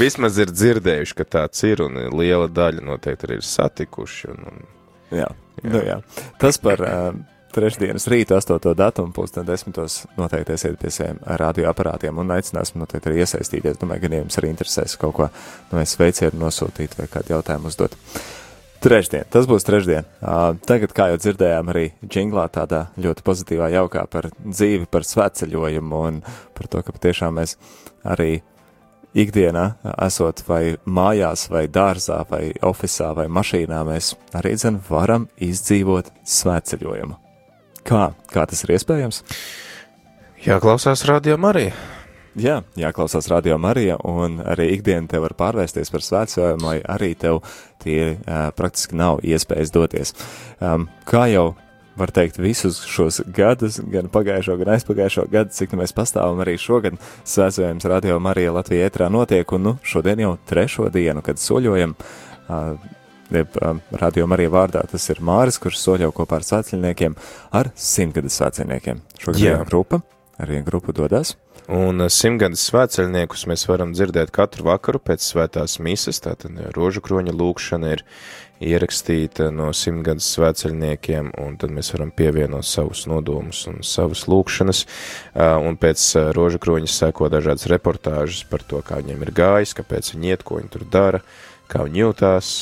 Vismaz 0.00 0.38
ir 0.40 0.50
dzirdējuši, 0.54 1.14
ka 1.18 1.24
tāds 1.36 1.62
ir, 1.66 1.82
un 1.84 1.98
liela 2.16 2.46
daļa 2.48 2.84
noteikti 2.86 3.26
arī 3.28 3.38
ir 3.40 3.46
satikuši, 3.46 4.30
un, 4.32 4.46
un 4.50 4.62
Jā. 5.10 5.26
jā. 5.62 5.70
Nu, 5.74 5.80
jā. 5.82 5.96
Tas 6.38 6.58
par 6.62 6.78
uh, 6.86 7.16
trešdienas 7.54 8.06
rīta 8.10 8.38
8. 8.38 8.74
datumu, 8.76 9.12
pulksten 9.14 9.46
desmitos 9.46 10.04
noteikti 10.18 10.54
esiet 10.54 10.78
pie 10.80 10.90
saviem 10.94 11.20
radioaparātiem 11.42 12.18
un 12.22 12.34
aicināsim 12.34 12.80
noteikti 12.82 13.10
arī 13.10 13.24
iesaistīties. 13.24 13.78
Domāju, 13.80 14.06
gan 14.06 14.18
jums 14.20 14.38
arī 14.40 14.52
interesēs 14.52 14.98
kaut 15.00 15.16
ko 15.16 15.30
no 15.72 15.80
es 15.82 15.96
sveicienu 15.96 16.40
nosūtīt 16.44 16.96
vai 16.98 17.08
kādu 17.10 17.34
jautājumu 17.36 17.70
uzdot. 17.70 17.96
Trešdien, 18.80 19.26
tas 19.28 19.44
būs 19.44 19.66
trešdien. 19.68 20.06
Uh, 20.24 20.54
tagad, 20.64 20.94
kā 20.96 21.10
jau 21.10 21.18
dzirdējām, 21.20 21.68
arī 21.68 21.90
džinglā 22.00 22.46
tādā 22.54 22.86
ļoti 22.96 23.26
pozitīvā 23.26 23.68
jaukā 23.74 24.06
par 24.08 24.30
dzīvi, 24.40 24.88
par 24.88 25.04
svētceļojumu 25.04 26.00
un 26.08 26.22
par 26.56 26.70
to, 26.72 26.80
ka 26.86 26.96
patiešām 26.96 27.36
mēs 27.42 27.58
arī 28.08 28.38
ikdienā, 29.12 29.66
esot 30.06 30.44
vai 30.48 30.78
mājās, 30.86 31.48
vai 31.52 31.66
dārzā, 31.68 32.22
vai 32.30 32.44
oficiālā, 32.64 33.24
vai 33.24 33.32
mašīnā, 33.40 33.82
mēs 33.90 34.14
arī 34.38 34.54
dzen 34.56 34.80
varam 34.88 35.28
izdzīvot 35.50 36.14
svētceļojumu. 36.24 37.29
Kā? 37.86 38.10
Kā 38.30 38.46
tas 38.50 38.64
ir 38.66 38.76
iespējams? 38.76 39.24
jāklausās 40.44 41.04
rādījumā 41.08 41.54
arī. 41.54 41.70
Jā, 42.38 42.60
jāklausās 42.78 43.26
radio 43.28 43.56
Marija, 43.58 43.96
un 44.06 44.38
arī 44.46 44.68
ikdiena 44.76 45.10
tev 45.10 45.24
var 45.24 45.34
pārvērsties 45.38 45.90
par 45.90 46.04
svētceļojumu, 46.06 46.62
lai 46.62 46.76
arī 46.86 47.10
tev 47.18 47.40
tie 47.82 48.14
uh, 48.14 48.52
praktiski 48.56 48.94
nav 48.96 49.18
iespējas 49.26 49.72
doties. 49.74 50.14
Um, 50.62 50.86
kā 51.10 51.26
jau 51.32 51.48
var 51.98 52.12
teikt, 52.14 52.38
visus 52.40 52.78
šos 52.86 53.18
gadus, 53.34 53.80
gan 53.92 54.08
pagājušo, 54.14 54.56
gan 54.62 54.70
aizpagājušo 54.76 55.26
gadu, 55.32 55.52
cik 55.56 55.74
nu 55.74 55.82
mēs 55.82 55.92
pastāvam 55.96 56.38
arī 56.40 56.54
šogad 56.60 56.96
svētceļojums 57.28 57.90
radio 57.90 58.20
Marija 58.22 58.54
Latvijā 58.54 58.88
ētrā 58.88 59.10
notiek, 59.12 59.52
un 59.58 59.66
nu, 59.66 59.74
šodien 59.82 60.22
jau 60.22 60.36
trešo 60.48 60.88
dienu, 60.94 61.26
kad 61.26 61.42
soļojam. 61.42 61.98
Uh, 62.46 62.78
Jeb, 63.30 63.54
um, 63.62 63.78
radio 63.94 64.26
Marija 64.26 64.50
vārdā 64.50 64.80
tas 64.90 65.04
ir 65.12 65.20
Māris, 65.22 65.60
kurš 65.62 65.78
soļo 65.78 66.10
kopā 66.14 66.40
ar 66.40 66.46
svētceļniekiem, 66.48 67.14
ar 67.54 67.70
simtgades 67.78 68.40
svētceļniekiem. 68.40 69.04
Šogad 69.22 69.44
viena 69.44 69.68
grupa, 69.68 70.00
ar 70.40 70.50
vienu 70.50 70.66
grupu 70.66 70.94
dodas. 70.96 71.36
Un 71.70 72.02
eh, 72.02 72.08
simtgadus 72.10 72.64
svētceļniekus 72.66 73.44
mēs 73.46 73.62
varam 73.70 73.92
dzirdēt 73.94 74.32
katru 74.34 74.66
vakaru 74.66 74.98
pēc 74.98 75.22
svētās 75.22 75.76
mises, 75.78 76.18
tātad 76.24 76.56
eh, 76.58 76.72
rožu 76.74 77.02
kroņa 77.06 77.34
lūkšana 77.36 77.92
ir 77.94 78.02
ierakstīta 78.60 79.52
no 79.54 79.68
simtgadus 79.76 80.26
svētceļniekiem, 80.34 81.30
un 81.38 81.54
tad 81.60 81.70
mēs 81.76 81.92
varam 81.94 82.10
pievienot 82.10 82.66
savus 82.66 83.04
nodomus 83.06 83.62
un 83.70 83.84
savas 83.86 84.24
lūkšanas, 84.26 84.82
eh, 84.82 85.54
un 85.68 85.78
pēc 85.78 86.08
rožu 86.34 86.58
kroņa 86.66 86.90
seko 86.90 87.30
dažādas 87.30 87.70
reportāžas 87.70 88.42
par 88.50 88.66
to, 88.66 88.82
kā 88.82 88.98
viņiem 88.98 89.22
ir 89.28 89.34
gājis, 89.38 89.76
kāpēc 89.78 90.10
viņi 90.16 90.34
iet, 90.34 90.42
ko 90.42 90.58
viņi 90.58 90.74
tur 90.74 90.88
dara, 90.90 91.22
kā 91.70 91.86
viņi 91.86 92.02
jūtās, 92.02 92.54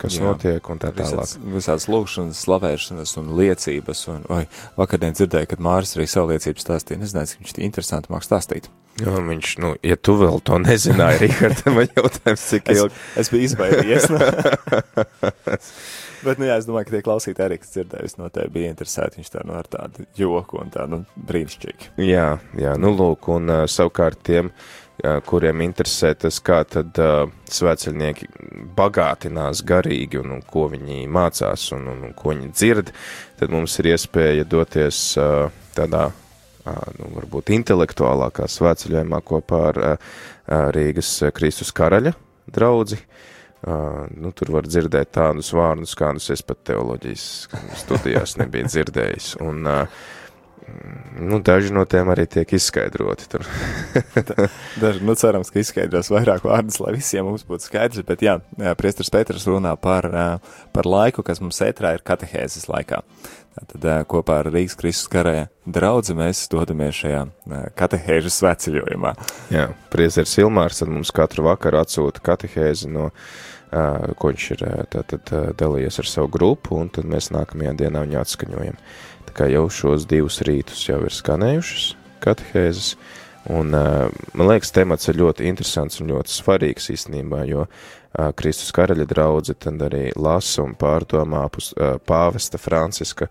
kas 0.00 0.16
Jā. 0.16 0.24
notiek, 0.26 0.70
un 0.72 0.80
tā 0.82 0.90
tālāk. 0.96 1.12
Visāds, 1.12 1.36
visādas 1.54 1.86
lūkšanas, 1.92 2.42
slavēšanas 2.46 3.16
un 3.20 3.32
liecības. 3.38 4.04
Un, 4.14 4.24
oi, 4.32 4.42
vakardien 4.80 5.16
dzirdēju, 5.16 5.50
kad 5.52 5.64
Māris 5.64 5.96
arī 5.98 6.06
savu 6.10 6.32
liecību 6.34 6.62
stāstīja. 6.64 7.00
Nezināju, 7.02 7.32
cik 7.34 7.44
viņš 7.44 7.56
tik 7.58 7.66
interesanti 7.68 8.12
māk 8.14 8.24
stāstīt. 8.26 8.70
Jo 9.00 9.14
viņš, 9.24 9.52
nu, 9.62 9.68
ja 9.86 9.96
tu 9.96 10.16
vēl 10.18 10.40
to 10.44 10.58
nezināji, 10.60 11.20
Rihard, 11.24 11.62
man 11.72 11.86
jautājums, 11.96 12.42
cik 12.50 12.68
Es, 12.72 12.80
ilgi. 12.82 13.04
es 13.22 13.30
biju 13.32 13.46
izbaidījies. 13.48 14.08
Bet, 16.20 16.36
nu 16.36 16.44
jā, 16.50 16.58
es 16.60 16.66
domāju, 16.68 16.84
ka 16.90 16.92
tie 16.92 17.02
klausītāji 17.06 17.46
arī, 17.48 17.56
kas 17.62 17.70
dzirdējuši, 17.72 18.18
noteikti 18.20 18.52
bija 18.52 18.72
interesēti. 18.74 19.20
Viņš 19.22 19.30
tā, 19.32 19.44
nu, 19.48 19.54
ar 19.56 19.68
tādu 19.72 20.04
joku 20.18 20.58
un 20.60 20.72
tādu, 20.74 20.98
nu, 20.98 21.22
brīnišķīgi. 21.30 21.94
Jā, 22.04 22.26
jā, 22.60 22.74
nu 22.80 22.92
lūk, 22.92 23.30
un 23.32 23.48
uh, 23.48 23.62
savukārt 23.70 24.20
tiem, 24.28 24.50
kuriem 25.26 25.62
interesē 25.64 26.12
tas, 26.18 26.38
kā 26.44 26.60
tad 26.68 26.98
uh, 27.00 27.24
svētceļnieki 27.50 28.28
bagātinās 28.76 29.62
garīgi 29.66 30.20
un, 30.20 30.36
un 30.36 30.42
ko 30.46 30.66
viņi 30.72 31.04
mācās 31.10 31.68
un, 31.76 31.86
un, 31.92 32.02
un 32.08 32.16
ko 32.16 32.34
viņi 32.34 32.50
dzird, 32.52 32.92
tad 33.40 33.54
mums 33.54 33.78
ir 33.80 33.90
iespēja 33.94 34.46
doties 34.48 35.00
uh, 35.20 35.48
tādā, 35.76 36.08
uh, 36.10 36.84
nu, 36.98 37.10
varbūt 37.16 37.52
intelektuālākā 37.56 38.48
svētceļojumā 38.50 39.22
kopā 39.26 39.62
ar 39.72 39.82
uh, 39.84 40.14
Rīgas 40.76 41.16
Kristus 41.36 41.72
karaļa 41.76 42.14
draudzi. 42.50 43.00
Uh, 43.60 44.06
nu, 44.16 44.30
tur 44.32 44.54
var 44.54 44.64
dzirdēt 44.64 45.10
tādus 45.12 45.50
vārdus, 45.52 45.92
kādus 45.98 46.30
es 46.32 46.40
pat 46.40 46.62
teoloģijas 46.70 47.26
studijās 47.82 48.38
nebiju 48.40 48.70
dzirdējis. 48.72 49.34
Un, 49.44 49.68
uh, 49.68 50.08
Nu, 51.20 51.40
daži 51.44 51.72
no 51.74 51.82
tiem 51.88 52.08
arī 52.12 52.24
tiek 52.30 52.52
izskaidroti. 52.56 53.26
Daži, 54.82 55.02
nu, 55.04 55.16
cerams, 55.18 55.50
ka 55.52 55.60
izskaidros 55.60 56.08
vairāk 56.12 56.46
vārdus, 56.46 56.78
lai 56.80 56.94
visiem 56.96 57.26
mums 57.28 57.44
būtu 57.48 57.66
skaidrs. 57.68 58.06
Bet, 58.08 58.24
jā, 58.24 58.38
priestars 58.80 59.12
Pēters 59.12 59.44
runā 59.50 59.74
par, 59.80 60.08
par 60.72 60.88
laiku, 60.88 61.24
kas 61.26 61.42
mums 61.44 61.60
ētrā 61.66 61.96
ir 61.98 62.06
katehēzes 62.06 62.70
laikā. 62.70 63.02
Tad 63.60 63.84
kopā 64.08 64.40
ar 64.40 64.48
Rīgas 64.54 64.78
Kristus 64.78 65.10
karē 65.10 65.48
draudzi 65.68 66.14
mēs 66.16 66.46
dodamies 66.52 67.02
šajā 67.02 67.24
katehēžu 67.76 68.32
sveceļojumā. 68.32 69.14
Jā, 69.52 69.66
Priezers 69.92 70.38
Ilmārs 70.40 70.80
mums 70.88 71.10
katru 71.12 71.48
vakaru 71.50 71.82
atsūta 71.82 72.22
katehēzi 72.30 72.88
no, 72.94 73.10
uh, 73.10 73.60
ko 73.70 74.30
viņš 74.32 74.46
ir 74.56 74.64
tātad 74.90 75.30
dalījies 75.58 76.00
ar 76.02 76.08
savu 76.10 76.30
grupu, 76.34 76.74
un 76.80 76.90
tad 76.94 77.06
mēs 77.10 77.30
nākamajā 77.34 77.76
dienā 77.84 78.02
viņu 78.06 78.18
atskaņojam. 78.20 78.78
Tā 79.30 79.44
kā 79.44 79.46
jau 79.46 79.68
šos 79.70 80.08
divus 80.10 80.40
rītus 80.42 80.80
jau 80.88 80.96
ir 81.06 81.14
skanējušas 81.14 81.84
katehēzes, 82.18 82.96
un 83.54 83.70
man 83.70 84.48
liekas, 84.50 84.72
temats 84.74 85.06
ir 85.06 85.20
ļoti 85.20 85.46
interesants 85.46 86.00
un 86.02 86.10
ļoti 86.10 86.34
svarīgs 86.34 86.90
īstenībā, 86.90 87.44
jo 87.46 87.68
Kristus 88.34 88.74
karaļa 88.74 89.06
draudze 89.06 89.54
tad 89.54 89.78
arī 89.86 90.08
lasa 90.18 90.64
un 90.64 90.74
pārdomā 90.74 91.44
pus, 91.54 91.70
pāvesta 92.10 92.58
Franciska 92.58 93.30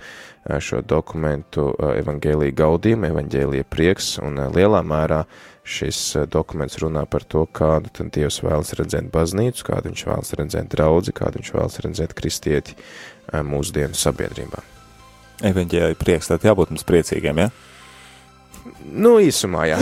šo 0.63 0.79
dokumentu 0.87 1.67
Evangelija 1.91 2.55
gaudījuma, 2.63 3.11
Evangelija 3.11 3.67
prieks, 3.67 4.15
un 4.23 4.39
lielā 4.55 4.79
mērā 4.79 5.25
šis 5.67 6.15
dokuments 6.31 6.79
runā 6.79 7.03
par 7.11 7.27
to, 7.27 7.43
kādu 7.43 7.91
tad 7.91 8.15
Dievs 8.15 8.39
vēlas 8.47 8.71
redzēt 8.79 9.11
baznīcu, 9.11 9.67
kādu 9.67 9.91
viņš 9.91 10.07
vēlas 10.13 10.35
redzēt 10.39 10.71
draudzi, 10.79 11.19
kādu 11.19 11.43
viņš 11.43 11.55
vēlas 11.59 11.79
redzēt 11.83 12.15
kristieti 12.23 12.79
mūsdienu 13.35 13.99
sabiedrībā. 13.99 14.78
Evanģēlija 15.45 15.97
prieks, 15.99 16.29
tad 16.31 16.43
jābūt 16.43 16.73
mums 16.73 16.85
priecīgiem, 16.87 17.43
ja? 17.45 17.49
Nu, 18.89 19.15
īsumā, 19.21 19.65
jā. 19.69 19.77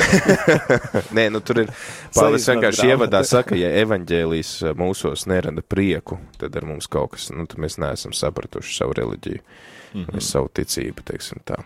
Nē, 1.18 1.28
nu 1.34 1.42
tur 1.46 1.64
ir. 1.64 1.72
Pāvils 2.16 2.48
vienkārši 2.50 2.92
ievadā 2.92 3.22
saka, 3.28 3.56
ja 3.58 3.70
evaņģēlijas 3.84 4.52
eh, 4.68 4.78
mūsos 4.78 5.26
nerada 5.30 5.64
prieku, 5.66 6.20
tad 6.42 6.56
ar 6.60 6.68
mums 6.68 6.90
kaut 6.92 7.16
kas, 7.16 7.30
nu, 7.34 7.48
tad 7.50 7.62
mēs 7.64 7.80
neesam 7.82 8.14
sapratuši 8.16 8.78
savu 8.78 8.98
reliģiju, 8.98 9.42
mm. 9.42 10.06
-hmm. 10.06 10.24
savu 10.24 10.52
ticību, 10.54 11.06
teiksim 11.08 11.42
tā. 11.48 11.60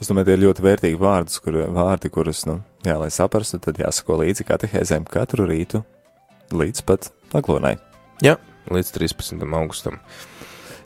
Es 0.00 0.08
domāju, 0.08 0.30
tie 0.30 0.36
ir 0.38 0.44
ļoti 0.46 0.64
vērtīgi 0.64 1.00
vārdus, 1.00 1.40
kur, 1.44 1.58
vārdi, 1.76 2.08
kurus, 2.12 2.46
nu, 2.48 2.60
jā, 2.86 2.96
lai 3.00 3.10
saprastu, 3.12 3.60
tad 3.60 3.80
jāsako 3.80 4.22
līdzi 4.22 4.46
katehēzēm 4.48 5.04
katru 5.08 5.48
rītu 5.48 5.82
līdz 6.56 6.84
pat 6.88 7.10
aglonai. 7.36 7.76
Jā, 8.24 8.38
līdz 8.72 8.94
13. 8.96 9.44
augustam. 9.44 10.00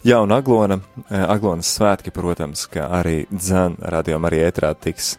Jā, 0.05 0.19
un 0.21 0.35
aglona, 0.37 0.77
eh, 1.09 1.23
aglonas 1.23 1.71
svētki, 1.79 2.13
protams, 2.13 2.67
ka 2.69 2.91
arī 2.93 3.23
dzēn 3.33 3.79
radījumā 3.81 4.29
arī 4.29 4.43
ētrā 4.45 4.75
tiks 4.77 5.15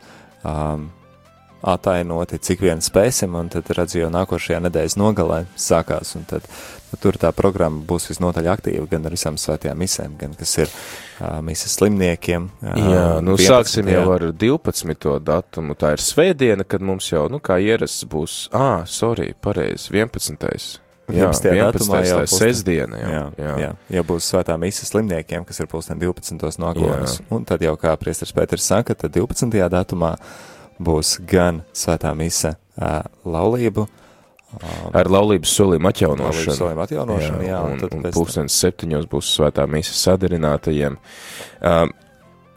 um, 0.45 0.91
atainoti, 1.65 2.37
cik 2.37 2.61
vien 2.61 2.83
spēsim, 2.85 3.33
un 3.33 3.49
tad 3.49 3.71
redzu 3.73 4.03
jau 4.03 4.11
nākošajā 4.13 4.59
nedēļas 4.67 4.97
nogalē 5.01 5.39
sākās, 5.57 6.13
un 6.19 6.27
tad, 6.29 6.45
tad 6.91 7.01
tur 7.01 7.17
tā 7.17 7.33
programma 7.33 7.81
būs 7.81 8.11
visnotaļ 8.11 8.51
aktīva 8.53 8.85
gan 8.93 9.09
ar 9.09 9.17
visām 9.17 9.41
svētajām 9.41 9.81
misēm, 9.81 10.15
gan 10.21 10.37
kas 10.37 10.53
ir 10.61 10.69
uh, 10.69 11.41
misas 11.41 11.73
slimniekiem. 11.79 12.51
ā, 12.61 12.77
Jā, 12.77 13.09
nu 13.25 13.39
11. 13.39 13.49
sāksim 13.49 13.89
jau 13.89 14.05
ar 14.13 14.29
12. 14.29 15.17
datumu. 15.25 15.73
Tā 15.73 15.95
ir 15.97 16.05
svētdiena, 16.05 16.61
kad 16.61 16.85
mums 16.85 17.09
jau, 17.09 17.25
nu, 17.33 17.41
kā 17.41 17.57
ierasts 17.57 18.05
būs, 18.05 18.39
ā, 18.53 18.83
sorry, 18.85 19.31
pareizi, 19.33 19.89
11. 19.97 20.84
Jā, 21.05 21.27
11. 21.29 21.51
datumā 21.53 21.99
11. 22.01 22.07
jau 22.09 22.19
pulksten- 22.23 22.39
sestdiena, 22.41 22.97
jā. 22.97 23.09
Jā, 23.37 23.51
jā. 23.61 23.73
jā. 23.93 24.03
būs 24.07 24.29
svētā 24.31 24.55
mīsa 24.57 24.87
slimniekiem, 24.89 25.45
kas 25.45 25.59
ir 25.59 25.67
pulksten 25.69 25.99
12. 26.01 26.57
no 26.59 26.71
Aglonas, 26.71 27.19
Jā. 27.19 27.25
un 27.29 27.45
tad 27.45 27.61
jau, 27.61 27.75
kā 27.77 27.93
priestars 28.01 28.33
Pēters 28.33 28.65
saka, 28.65 28.95
tad 28.95 29.13
12. 29.13 29.69
datumā 29.69 30.15
būs 30.81 31.19
gan 31.29 31.61
svētā 31.73 32.15
mīsa 32.17 32.55
uh, 32.81 33.03
laulību, 33.25 33.87
Ar 34.95 35.09
laulības 35.11 35.51
solījumu 35.51 35.89
atjaunošanu. 35.89 36.55
solījumu 36.55 36.83
atjaunošanu, 36.85 37.43
jā, 37.43 37.49
jā 37.49 37.59
un, 37.59 37.73
un, 37.73 37.79
tad 37.81 37.93
un 37.97 38.05
pulkstens 38.15 38.55
septiņos 38.55 39.07
būs 39.11 39.33
svētā 39.35 39.65
mīsa 39.67 39.91
sadarinātajiem. 39.99 40.95
Um, 41.59 41.91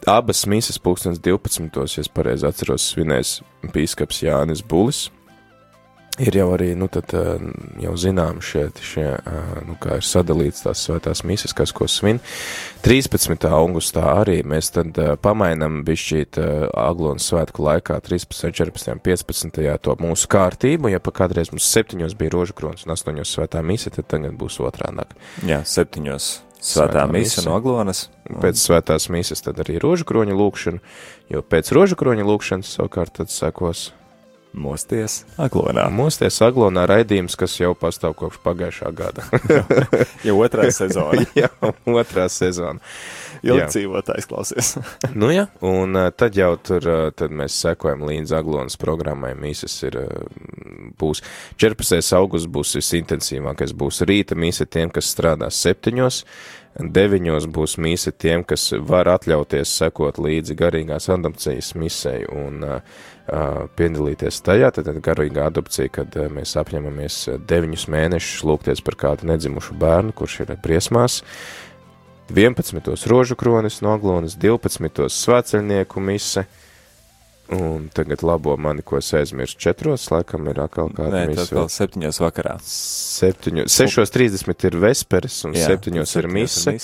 abas 0.07 0.45
mīsas 0.47 0.79
pulkstens 0.79 1.19
12. 1.19 1.75
ja 1.75 2.05
es 2.05 2.09
pareizi 2.13 2.47
atceros, 2.47 2.87
svinēs 2.93 3.41
pīskaps 3.75 4.23
Jānis 4.23 4.63
Bulis. 4.63 5.09
Ir 6.19 6.35
jau 6.35 6.49
arī, 6.57 6.73
nu, 6.79 6.89
tad 6.91 7.13
uh, 7.15 7.39
jau 7.79 7.93
zinām 8.01 8.41
šie, 8.43 8.65
šie 8.83 9.07
uh, 9.15 9.53
nu, 9.69 9.77
kā 9.79 10.01
ir 10.01 10.07
sadalīts 10.07 10.65
tās 10.65 10.83
svētās 10.89 11.23
mīsas, 11.29 11.55
kas 11.55 11.71
ko 11.77 11.87
svin. 11.91 12.19
13. 12.83 13.47
augustā 13.55 14.03
arī 14.19 14.41
mēs 14.47 14.73
tad 14.75 14.99
uh, 14.99 15.15
pamainam 15.23 15.85
bišķīt 15.87 16.41
Aglonas 16.79 17.29
svētku 17.31 17.63
laikā 17.67 18.01
13, 18.03 18.51
14, 18.51 18.99
15. 19.05 19.63
to 19.85 19.95
mūsu 20.03 20.31
kārtību, 20.33 20.91
ja 20.91 21.03
pa 21.03 21.15
kādreiz 21.23 21.53
mums 21.55 21.71
7. 21.71 22.03
bija 22.19 22.35
rožakrons 22.35 22.87
un 22.87 22.97
8. 22.97 23.23
svētā 23.29 23.63
mīsa, 23.63 23.95
tad 23.95 24.11
tagad 24.11 24.35
būs 24.39 24.59
otrā 24.65 24.91
nak. 24.95 25.15
jā, 25.47 25.63
septiņos 25.67 26.31
svētā 26.59 27.05
Svētā 27.05 27.05
mīsa 27.11 27.45
no 27.47 27.55
Aglonas. 27.59 28.09
Pēc 28.43 28.59
svētās 28.61 29.07
mīsas 29.13 29.45
tad 29.45 29.61
arī 29.63 29.79
rožakroņa 29.83 30.35
lūkšana, 30.37 30.83
jo 31.33 31.43
pēc 31.47 31.71
rožakroņa 31.77 32.27
lūkšanas 32.27 32.75
savukārt 32.77 33.15
tad 33.21 33.31
sekos 33.33 33.93
Mosties 34.53 35.23
Aglonā. 35.41 35.87
Mūsties 35.93 36.41
Aglonā 36.45 36.87
raidījums, 36.89 37.37
kas 37.39 37.57
jau 37.61 37.75
pastāv 37.79 38.17
kopš 38.19 38.41
pagājušā 38.45 38.93
gada. 38.97 39.25
Jau 40.27 40.39
otrā 40.43 40.69
sezona. 40.75 41.25
jā, 41.39 41.51
otrā 41.87 42.29
sezona. 42.33 42.81
Ilgi 43.47 43.69
dzīvotājs 43.71 44.29
klausies. 44.29 44.73
Nu 45.19 45.31
jā, 45.33 45.47
un 45.65 45.97
uh, 45.99 46.09
tad 46.15 46.37
jau 46.39 46.53
tur, 46.63 46.85
uh, 46.89 47.11
tad 47.15 47.33
mēs 47.35 47.57
sekojam 47.59 48.05
līdz 48.09 48.35
Aglonas 48.39 48.79
programmai. 48.81 49.33
Mīsas 49.39 49.75
ir, 49.87 49.99
uh, 50.01 50.58
būs 50.99 51.23
14. 51.61 52.01
augusts 52.19 52.51
būs 52.51 52.77
visintensīvākais, 52.79 53.75
būs 53.77 54.03
rīta 54.09 54.39
mīsa 54.39 54.67
tiem, 54.67 54.93
kas 54.95 55.11
strādās 55.15 55.59
septiņos, 55.65 56.23
deviņos 56.79 57.49
būs 57.51 57.77
mīsa 57.83 58.13
tiem, 58.15 58.45
kas 58.47 58.71
var 58.87 59.11
atļauties 59.11 59.77
sekot 59.81 60.21
līdzi 60.23 60.57
garīgās 60.59 61.09
adopcijas 61.11 61.73
misei 61.79 62.23
un 62.31 62.63
uh, 62.63 62.77
uh, 62.79 63.65
piedalīties 63.79 64.43
tajā, 64.47 64.71
tad 64.77 64.91
garīgā 65.03 65.49
adopcija, 65.51 65.91
kad 66.01 66.19
uh, 66.19 66.29
mēs 66.33 66.55
apņemamies 66.61 67.23
deviņus 67.49 67.89
mēnešus 67.95 68.45
lūgties 68.47 68.85
par 68.87 68.99
kādu 69.01 69.33
nedzimušu 69.33 69.79
bērnu, 69.81 70.15
kurš 70.17 70.45
ir 70.45 70.55
briesmās. 70.63 71.23
11. 72.29 73.09
rožu 73.09 73.37
kronis 73.41 73.81
no 73.81 73.95
Aglonas, 73.97 74.37
12. 74.37 75.07
svētceļnieku 75.09 76.01
mise, 76.05 76.45
un 77.55 77.87
tagad 77.95 78.23
labo 78.27 78.57
mani, 78.61 78.83
ko 78.85 78.99
es 79.01 79.09
aizmirsu, 79.17 79.57
4. 79.63 79.95
laikam 80.13 80.49
ir 80.53 80.61
atkal 80.61 80.91
kāda 80.93 81.15
Nē, 81.15 81.23
tas 81.35 81.47
mise. 81.49 81.57
vēl 81.57 81.71
septiņos 81.73 82.21
vakarā. 82.21 82.57
7, 82.65 83.65
6.30 83.73 84.69
ir 84.69 84.77
vesperes, 84.83 85.39
un 85.49 85.57
7. 85.57 85.95
ir 85.97 86.29
mise, 86.29 86.77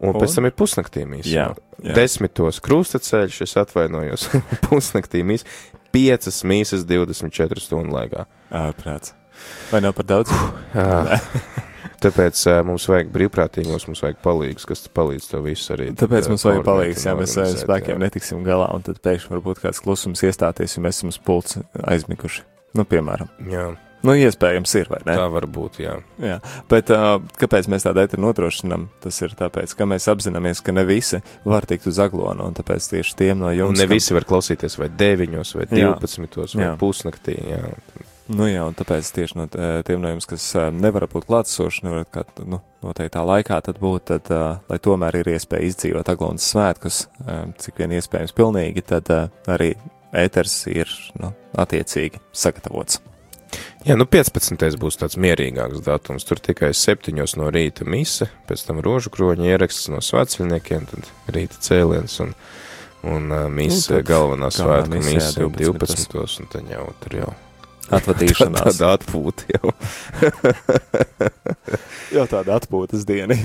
un 0.00 0.14
Un? 0.14 0.20
pēc 0.22 0.34
tam 0.38 0.46
ir 0.46 0.54
pusnaktī 0.54 1.04
mise. 1.08 1.28
Jā, 1.34 1.48
jā. 1.82 1.94
Desmitos 1.96 2.60
krustaceļš, 2.62 3.40
es 3.48 3.56
atvainojos, 3.58 4.28
pusnaktī 4.68 5.24
mise, 5.26 5.44
5 5.92 6.42
mīsas 6.48 6.84
24 6.88 7.60
stundu 7.64 7.96
laikā. 7.96 8.26
Ārprāts. 8.54 9.14
Vai 9.70 9.80
nav 9.84 9.94
par 9.94 10.06
daudz? 10.08 10.32
Jā. 11.98 12.10
Tāpēc 12.10 12.42
uh, 12.46 12.60
mums 12.66 12.84
vajag 12.86 13.08
brīvprātīgos, 13.14 13.88
mums 13.90 14.02
vajag 14.04 14.20
palīgus, 14.22 14.66
kas 14.70 14.84
palīdz 14.94 15.26
to 15.32 15.40
visu 15.42 15.74
arī. 15.74 15.88
Tāpēc 15.98 16.28
tad, 16.28 16.30
mums 16.30 16.46
vajag 16.46 16.60
un 16.62 16.68
ja 16.70 17.16
mēs 17.18 17.34
organizēt, 17.34 17.64
spēkiem 17.64 17.96
jā. 17.96 17.98
netiksim 18.04 18.44
galā, 18.46 18.70
un 18.74 18.86
tad 18.86 19.02
pēkšņi 19.02 19.34
varbūt 19.34 19.64
kāds 19.64 19.82
klusums 19.82 20.22
iestāties, 20.22 20.78
ja 20.78 20.84
mēs 20.86 21.00
esam 21.00 21.10
uz 21.10 21.18
pults 21.18 21.58
aizmiguši. 21.82 22.46
Nu, 22.78 22.86
piemēram. 22.86 23.30
Jā, 23.50 23.66
Nu, 24.06 24.12
iespējams 24.14 24.74
ir, 24.78 24.86
vai 24.92 25.00
ne? 25.08 25.14
tā 25.18 25.24
var 25.32 25.46
būt, 25.50 25.80
jā. 25.82 25.96
Jā, 26.22 26.36
bet 26.70 26.90
uh, 26.94 27.16
kāpēc 27.40 27.66
mēs 27.72 27.82
tādu 27.82 28.04
etru 28.04 28.22
nodrošinām? 28.22 28.84
Tas 29.02 29.18
ir 29.26 29.34
tāpēc, 29.38 29.74
ka 29.74 29.88
mēs 29.90 30.06
apzināmies, 30.12 30.62
ka 30.62 30.74
ne 30.76 30.84
visi 30.86 31.18
var 31.42 31.66
tikt 31.66 31.88
uz 31.90 31.98
aglonu, 32.02 32.46
un 32.46 32.54
tāpēc 32.54 32.86
tieši 32.92 33.16
tiem 33.18 33.42
no 33.42 33.50
Un 33.50 33.56
jums. 33.58 33.80
ne 33.80 33.88
kam- 33.88 33.96
visi 33.96 34.14
var 34.14 34.28
klausīties 34.28 34.78
vai 34.78 34.88
9, 34.94 35.34
vai 35.58 35.66
Jā. 35.66 35.96
12, 35.98 36.54
vai 36.54 36.68
Jā. 36.68 36.76
pusnaktī. 36.78 37.40
Jā. 37.42 37.64
Nu 38.28 38.44
jā, 38.44 38.60
un 38.68 38.74
tāpēc 38.76 39.08
tieši 39.16 39.38
no 39.38 39.46
t- 39.48 39.66
tiem 39.88 40.02
no 40.04 40.10
jums, 40.12 40.26
kas 40.28 40.44
ā, 40.60 40.66
nevar 40.74 41.06
būt 41.08 41.24
klātsoši, 41.30 41.86
nevar 41.86 42.04
kā, 42.12 42.26
nu, 42.44 42.58
noteiktā 42.84 43.22
laikā 43.24 43.56
tad 43.64 43.80
būt, 43.80 44.04
tad, 44.10 44.28
ā, 44.28 44.58
lai 44.68 44.78
tomēr 44.84 45.16
ir 45.22 45.30
iespēja 45.32 45.70
izdzīvot 45.70 46.10
aglonas 46.12 46.44
svētkus, 46.52 47.06
ā, 47.24 47.38
cik 47.56 47.80
vien 47.80 47.96
iespējams 47.96 48.36
pilnīgi, 48.36 48.84
tad 48.92 49.08
ā, 49.14 49.22
arī 49.48 49.70
ēters 50.12 50.58
ir, 50.68 50.92
nu, 51.22 51.32
attiecīgi 51.56 52.20
sagatavots. 52.36 53.00
jā, 53.88 53.96
nu 53.96 54.04
15. 54.04 54.76
būs 54.76 55.00
tāds 55.00 55.16
mierīgāks 55.16 55.80
datums. 55.88 56.28
Tur 56.28 56.36
tikai 56.44 56.74
7 56.76 57.16
no 57.40 57.48
rīta 57.48 57.88
mise, 57.88 58.28
pēc 58.44 58.68
tam 58.68 58.84
rožu 58.84 59.08
kroņa 59.14 59.48
ieraksts 59.54 59.88
no 59.88 60.04
svētceļniekiem, 60.04 60.88
tad 60.92 61.12
rīta 61.32 61.64
cēliens 61.64 62.20
un, 62.20 62.36
un 63.08 63.32
uh, 63.32 63.48
mise, 63.48 63.94
Nu, 63.96 64.04
galvenā 64.04 64.52
svētku 64.52 65.00
mise, 65.00 65.16
mise 65.16 65.36
12. 65.40 66.08
12. 66.12 66.42
un 66.44 66.52
tad 66.52 66.74
jau 66.76 66.90
tur 67.00 67.22
jau 67.24 67.36
Atvadīšanās. 67.88 68.78
tāda 68.78 68.94
atpūta 68.98 69.48
jau. 69.54 69.72
Jau 72.16 72.24
tāda 72.28 72.56
atpūtas 72.56 73.04
diena. 73.08 73.36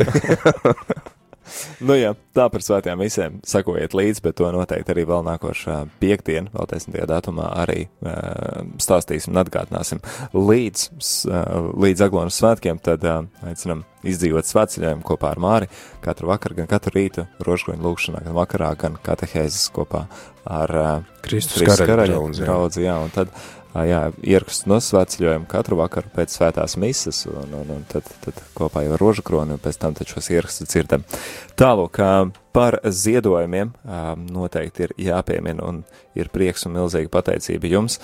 nu 1.87 1.95
jā, 1.97 2.13
tā 2.35 2.45
par 2.51 2.63
svētajām 2.63 3.01
misēm. 3.03 3.39
Sakojiet 3.47 3.95
līdzi, 3.97 4.23
bet 4.23 4.37
to 4.39 4.49
noteikti 4.55 4.93
arī 4.93 5.05
vēl 5.09 5.25
nākošā 5.27 5.77
piekdiena, 6.01 6.51
vēl 6.53 6.69
10. 6.71 6.99
datumā 7.09 7.49
arī 7.63 7.79
uh, 7.87 8.63
stāstīsim 8.81 9.33
un 9.33 9.41
atgādināsim. 9.43 10.03
Līdz, 10.35 10.85
uh, 11.29 11.71
līdz 11.83 12.05
Aglonas 12.07 12.39
svētkiem 12.39 12.79
tad 12.83 13.03
uh, 13.07 13.23
aicinam 13.47 13.83
izdzīvot 14.07 14.47
svētceļojumu 14.47 15.05
kopā 15.07 15.33
ar 15.33 15.41
Māri 15.43 15.71
katru 16.03 16.31
vakaru, 16.31 16.61
gan 16.61 16.69
katru 16.71 16.95
rītu 16.97 17.27
rožkoņu 17.43 17.83
lūkšanā, 17.83 18.23
gan 18.25 18.37
vakarā, 18.37 18.73
gan 18.79 18.99
katehēzes 19.03 19.67
kopā 19.75 20.05
ar 20.43 20.75
uh, 20.75 20.95
Kristus 21.23 21.63
Kristus 21.63 21.87
karaļa 21.87 22.23
draudzi, 22.39 22.87
jā. 22.87 22.97
un 22.99 23.13
tad, 23.15 23.31
jā, 23.73 24.01
ierakst 24.21 24.67
no 24.69 24.77
svētceļojuma 24.83 25.49
katru 25.49 25.79
vakaru 25.79 26.11
pēc 26.13 26.35
svētās 26.37 26.75
misas, 26.81 27.23
un, 27.29 27.55
un, 27.57 27.71
un 27.73 27.87
tad, 27.89 28.07
tad 28.21 28.37
kopā 28.57 28.85
jau 28.85 28.93
ar 28.93 29.01
rožu 29.01 29.25
kroni, 29.25 29.57
un 29.57 29.63
pēc 29.63 29.79
tam 29.81 29.97
tad 29.97 30.11
šos 30.11 30.29
ierakstus 30.33 30.69
dzirdam. 30.69 31.05
Tālūk, 31.59 31.99
par 32.53 32.79
ziedojumiem 32.85 33.73
noteikti 34.29 34.87
ir 34.87 34.95
jāpiemina, 35.09 35.65
un 35.65 35.81
ir 36.17 36.29
prieks 36.33 36.67
un 36.69 36.77
milzīga 36.77 37.09
pateicība 37.13 37.73
jums 37.73 37.97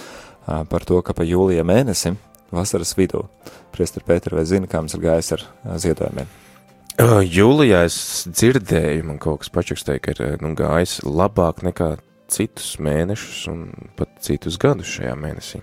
par 0.45 0.89
to, 0.89 1.03
ka 1.05 1.13
pa 1.13 1.27
jūlija 1.27 1.65
mēnesi, 1.67 2.15
vasaras 2.55 2.95
vidū, 2.97 3.27
Priester 3.75 4.01
Pēter, 4.03 4.33
vai 4.33 4.47
zina, 4.49 4.67
kā 4.67 4.81
mums 4.81 4.97
ir 4.97 5.05
gājis 5.05 5.35
ar 5.37 5.45
ziedojumiem? 5.77 6.29
Jūlijā 6.99 7.85
es 7.87 7.95
dzirdēju, 8.27 9.05
man 9.07 9.19
kaut 9.23 9.45
kas 9.45 9.51
pačakstīja, 9.55 10.01
ka 10.03 10.15
ir 10.15 10.41
nu, 10.43 10.51
gājis 10.57 10.97
labāk 11.05 11.61
nekā 11.63 11.93
citus 12.31 12.77
mēnešus 12.83 13.43
un 13.51 13.67
pat 13.99 14.15
citus 14.25 14.59
gadus 14.61 14.97
šajā 14.99 15.17
mēnesī. 15.19 15.61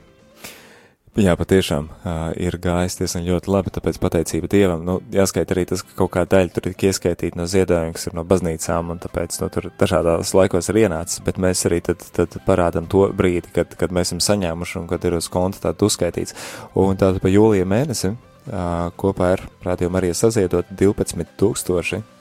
Jā, 1.16 1.32
patiešām 1.32 1.86
uh, 1.88 2.08
ir 2.36 2.58
gājis 2.60 2.98
diezgan 2.98 3.22
ļoti 3.24 3.48
labi, 3.48 3.70
tāpēc 3.72 3.96
pateicība 4.02 4.50
Dievam. 4.52 4.82
Nu, 4.84 4.98
jāskaita 5.14 5.54
arī 5.54 5.62
tas, 5.70 5.80
ka 5.80 5.94
kaut 5.96 6.10
kā 6.12 6.26
daļa 6.28 6.52
tur 6.52 6.66
ir 6.68 6.74
ieskaitīta 6.90 7.40
no 7.40 7.46
ziedojuma, 7.48 7.94
kas 7.96 8.10
ir 8.10 8.16
no 8.18 8.24
baznīcām, 8.28 8.90
un 8.92 9.00
tāpēc 9.00 9.38
nu, 9.40 9.48
tur 9.54 9.70
dažādās 9.80 10.34
laikos 10.36 10.68
ir 10.68 10.82
ienācis, 10.82 11.22
bet 11.24 11.40
mēs 11.40 11.64
arī 11.70 11.78
tad, 11.86 12.04
tad 12.12 12.36
parādam 12.44 12.84
to 12.92 13.06
brīdi, 13.16 13.48
kad, 13.56 13.72
kad 13.80 13.94
mēs 13.96 14.10
esam 14.10 14.20
saņēmuši 14.26 14.76
un 14.82 14.90
kad 14.90 15.06
ir 15.08 15.16
uz 15.16 15.30
konta 15.32 15.62
tāda 15.64 15.88
uzskaitīts. 15.88 16.36
Un 16.76 17.00
tātad 17.00 17.24
pa 17.24 17.32
jūlija 17.32 17.64
mēnesi 17.64 18.12
uh, 18.12 18.92
kopā 19.00 19.32
ar 19.38 19.46
rādījumu 19.64 20.02
arī 20.02 20.12
saziedot 20.12 20.68
12 20.68 21.24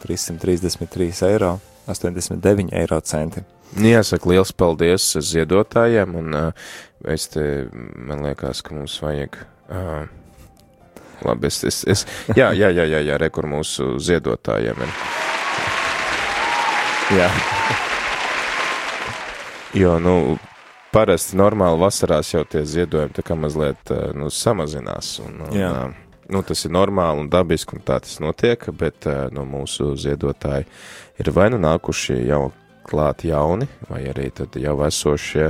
333 0.06 1.12
eiro 1.34 1.58
89 1.92 2.72
eiro 2.72 3.04
centi. 3.04 3.44
Jāsaka 3.76 4.30
liels 4.32 4.54
paldies 4.56 5.08
ziedotājiem, 5.20 6.14
un 6.16 6.38
uh, 6.38 6.68
es 7.12 7.28
te, 7.34 7.66
man 7.74 8.24
liekas, 8.24 8.62
ka 8.64 8.76
mums 8.78 8.96
vajag. 9.04 9.36
Uh, 9.66 10.06
labi, 11.26 11.50
es, 11.50 11.64
es, 11.68 11.82
es, 11.92 12.06
jā, 12.38 12.52
jā, 12.56 12.70
jā, 12.72 12.86
jā, 12.88 13.02
jā, 13.10 13.18
re, 13.20 13.30
kur 13.34 13.50
mūsu 13.50 13.96
ziedotājiem 14.00 14.86
ir. 14.86 14.96
Jā, 17.20 17.30
Jo, 19.76 19.98
nu, 20.00 20.38
parasti 20.96 21.36
normāli 21.36 21.82
vasarās 21.82 22.30
jau 22.32 22.46
tie 22.48 22.62
ziedojumi 22.64 23.12
tā 23.18 23.26
kā 23.28 23.36
mazliet, 23.36 23.92
nu, 24.16 24.30
samazinās, 24.32 25.18
un, 25.20 25.42
un 25.44 25.58
Jā. 25.60 25.72
uh, 25.90 26.06
nu, 26.32 26.42
tas 26.48 26.64
ir 26.64 26.72
normāli 26.72 27.26
un 27.26 27.30
dabiski, 27.32 27.76
un 27.76 27.84
tā 27.84 28.00
tas 28.04 28.22
notiek, 28.24 28.64
bet, 28.80 29.08
nu, 29.36 29.44
mūsu 29.50 29.92
ziedotāji 30.00 30.64
ir 31.20 31.32
vai 31.36 31.50
nu 31.52 31.60
nākuši 31.62 32.22
jau 32.30 32.48
klāt 32.86 33.26
jauni, 33.28 33.68
vai 33.90 34.04
arī 34.12 34.30
jau 34.62 34.78
esošie, 34.86 35.50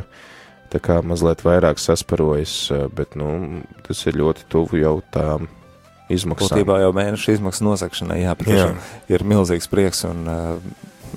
tā 0.73 0.81
kā 0.83 1.01
mazliet 1.05 1.43
vairāk 1.45 1.81
sasparojas, 1.81 2.55
bet, 2.95 3.15
nu, 3.19 3.61
tas 3.85 4.01
ir 4.07 4.17
ļoti 4.21 4.47
tuvu 4.51 4.81
jau 4.81 4.97
tām 5.13 5.49
izmaksām. 6.09 6.57
būtībā 6.57 6.79
jau 6.83 6.91
mēneša 6.95 7.37
izmaksu 7.37 7.65
nosakšanai, 7.67 8.19
jā, 8.23 8.35
patiešām 8.39 8.81
ir 9.13 9.25
milzīgs 9.27 9.69
prieks 9.71 10.05
un 10.09 10.27
uh, 10.29 10.75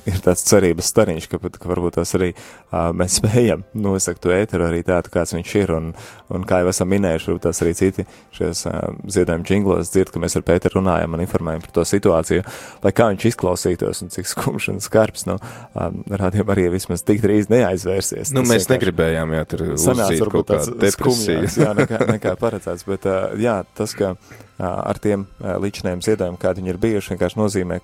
ir 0.09 0.20
tāds 0.24 0.44
cerības 0.48 0.90
stariņš, 0.92 1.28
ka, 1.31 1.40
ka 1.40 1.70
varbūt 1.70 1.98
tas 1.98 2.14
arī 2.18 2.33
mēs 2.72 3.16
spējam 3.20 3.64
nosakt 3.74 4.22
to 4.24 4.33
ēteru 4.35 4.66
arī 4.68 4.83
tādu, 4.87 5.12
kāds 5.14 5.35
viņš 5.37 5.54
ir, 5.62 5.72
un, 5.76 5.90
un 6.35 6.44
kā 6.48 6.61
jau 6.62 6.72
esam 6.72 6.90
minējuši, 6.92 7.37
tās 7.44 7.62
arī 7.64 7.74
citi 7.78 8.04
šajos 8.37 8.64
ziedojuma 9.09 9.46
džinglos 9.48 9.92
dzird, 9.94 10.12
ka 10.14 10.22
mēs 10.22 10.37
ar 10.38 10.44
Pēteru 10.48 10.81
runājam 10.81 11.16
un 11.16 11.22
informējam 11.24 11.64
par 11.66 11.74
to 11.78 11.87
situāciju, 11.88 12.44
lai 12.85 12.92
kā 12.96 13.09
viņš 13.12 13.28
izklausītos 13.33 14.02
un 14.04 14.12
cik 14.14 14.28
skumš 14.33 14.68
un 14.74 14.83
skarbs, 14.85 15.26
nu, 15.28 15.38
um, 15.74 16.02
rādījumā 16.09 16.54
arī 16.57 16.68
vismaz 16.76 17.04
tik 17.07 17.22
drīz 17.24 17.48
neaizvērsies. 17.52 18.33
Nu, 18.35 18.42
Tas 18.42 18.52
mēs 18.52 18.66
vienkārši- 18.66 18.74
negribējām, 18.76 19.33
jā, 19.38 19.46
tur 19.48 19.64
sanāca 19.81 20.28
kaut 20.33 20.52
depresiju. 20.52 20.98
skumjāks, 20.98 21.57
jā, 21.62 21.72
nekā, 21.83 22.02
nekā 22.14 22.37
paredzēts, 22.40 22.87
bet 22.88 23.09
jā, 23.40 23.62
tas, 23.78 23.94
ka 23.98 24.14
ar 24.59 24.98
tiem 24.98 25.24
līdzinējiem 25.38 26.00
ziedojumiem, 26.02 26.38
kādi 26.42 26.62
viņi 26.62 26.72
ir 26.72 26.78
bijuši, 26.83 27.12
vienkārši 27.14 27.38
nozīmē 27.38 27.76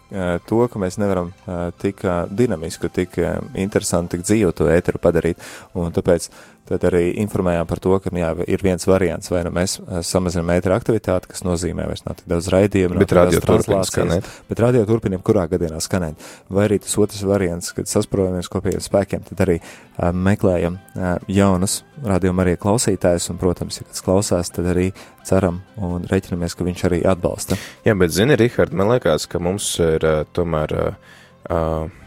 to, 0.49 0.59
ka 0.68 0.81
mēs 0.83 0.99
nevaram 0.99 1.31
tik 1.79 2.03
dinamisku, 2.35 2.90
tik 2.90 3.14
interesantu, 3.55 4.16
tik 4.16 4.25
dzīvu 4.27 4.51
to 4.59 4.66
ēteru 4.77 5.01
padarīt, 5.03 5.41
un 5.79 5.95
tāpēc 5.95 6.31
tad 6.69 6.85
arī 6.89 7.11
informējām 7.21 7.67
par 7.69 7.81
to, 7.83 7.93
ka 8.01 8.11
nu, 8.15 8.23
jā, 8.23 8.31
ir 8.49 8.63
viens 8.65 8.87
variants, 8.89 9.29
vai 9.33 9.43
nu 9.45 9.53
mēs 9.55 9.77
uh, 9.83 9.99
samazinām 10.07 10.55
ēteru 10.55 10.77
aktivitāti, 10.79 11.29
kas 11.33 11.45
nozīmē 11.45 11.85
vairs 11.91 12.07
nav 12.07 12.17
tik 12.19 12.29
daudz 12.31 12.49
raidījumu, 12.55 12.97
Bet 13.03 13.13
radio 13.17 13.43
translācijas, 13.45 13.93
skanēt. 13.93 14.31
bet 14.49 14.63
radio 14.65 14.85
turpina 14.89 15.19
kurā 15.21 15.45
gadienā 15.51 15.81
skanēt. 15.85 16.21
Vai 16.49 16.65
arī 16.69 16.79
tas 16.81 16.97
otrs 17.01 17.21
variants, 17.29 17.73
kad 17.77 17.91
sasprojamies 17.91 18.49
kopējiem 18.53 18.85
spēkiem, 18.85 19.27
tad 19.29 19.43
arī 19.45 19.59
uh, 19.61 20.09
meklējam 20.17 20.79
uh, 20.81 21.19
jaunus 21.29 21.83
radiomu 22.05 22.45
arī 22.45 22.57
klausītājus, 22.61 23.29
un, 23.33 23.41
protams, 23.41 23.81
ja 23.81 23.89
kāds 23.89 24.05
klausās, 24.05 24.53
tad 24.55 24.71
arī 24.73 24.89
ceram 25.25 25.61
un 25.77 26.09
reiķinamies, 26.09 26.57
ka 26.57 26.65
viņš 26.67 26.87
arī 26.89 27.03
atbalsta. 27.13 27.61
Jā, 27.85 27.93
bet 27.99 28.17
zini, 28.17 28.39
Rihard, 28.41 28.73
man 28.77 28.93
liekas, 28.95 29.29
ka 29.29 29.41
mums 29.43 29.69
ir 29.85 30.05
uh, 30.09 30.25
tomēr, 30.37 30.75
uh, 30.81 31.21
uh, 31.53 32.04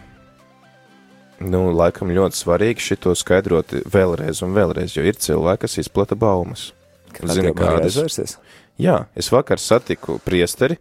nu, 1.43 1.67
laikam 1.75 2.11
ļoti 2.13 2.39
svarīgi 2.39 2.83
šito 2.91 3.13
skaidrot 3.17 3.75
vēlreiz 3.93 4.41
un 4.45 4.55
vēlreiz, 4.57 4.95
jo 4.97 5.05
ir 5.05 5.19
cilvēki, 5.21 5.65
kas 5.65 5.77
izplata 5.83 6.17
baumas. 6.19 6.71
Zini, 7.17 7.53
kādas? 7.57 7.95
aizvērsies? 7.95 8.37
Jā, 8.81 9.07
es 9.17 9.31
vakar 9.33 9.61
satiku 9.61 10.19
priesteri, 10.21 10.77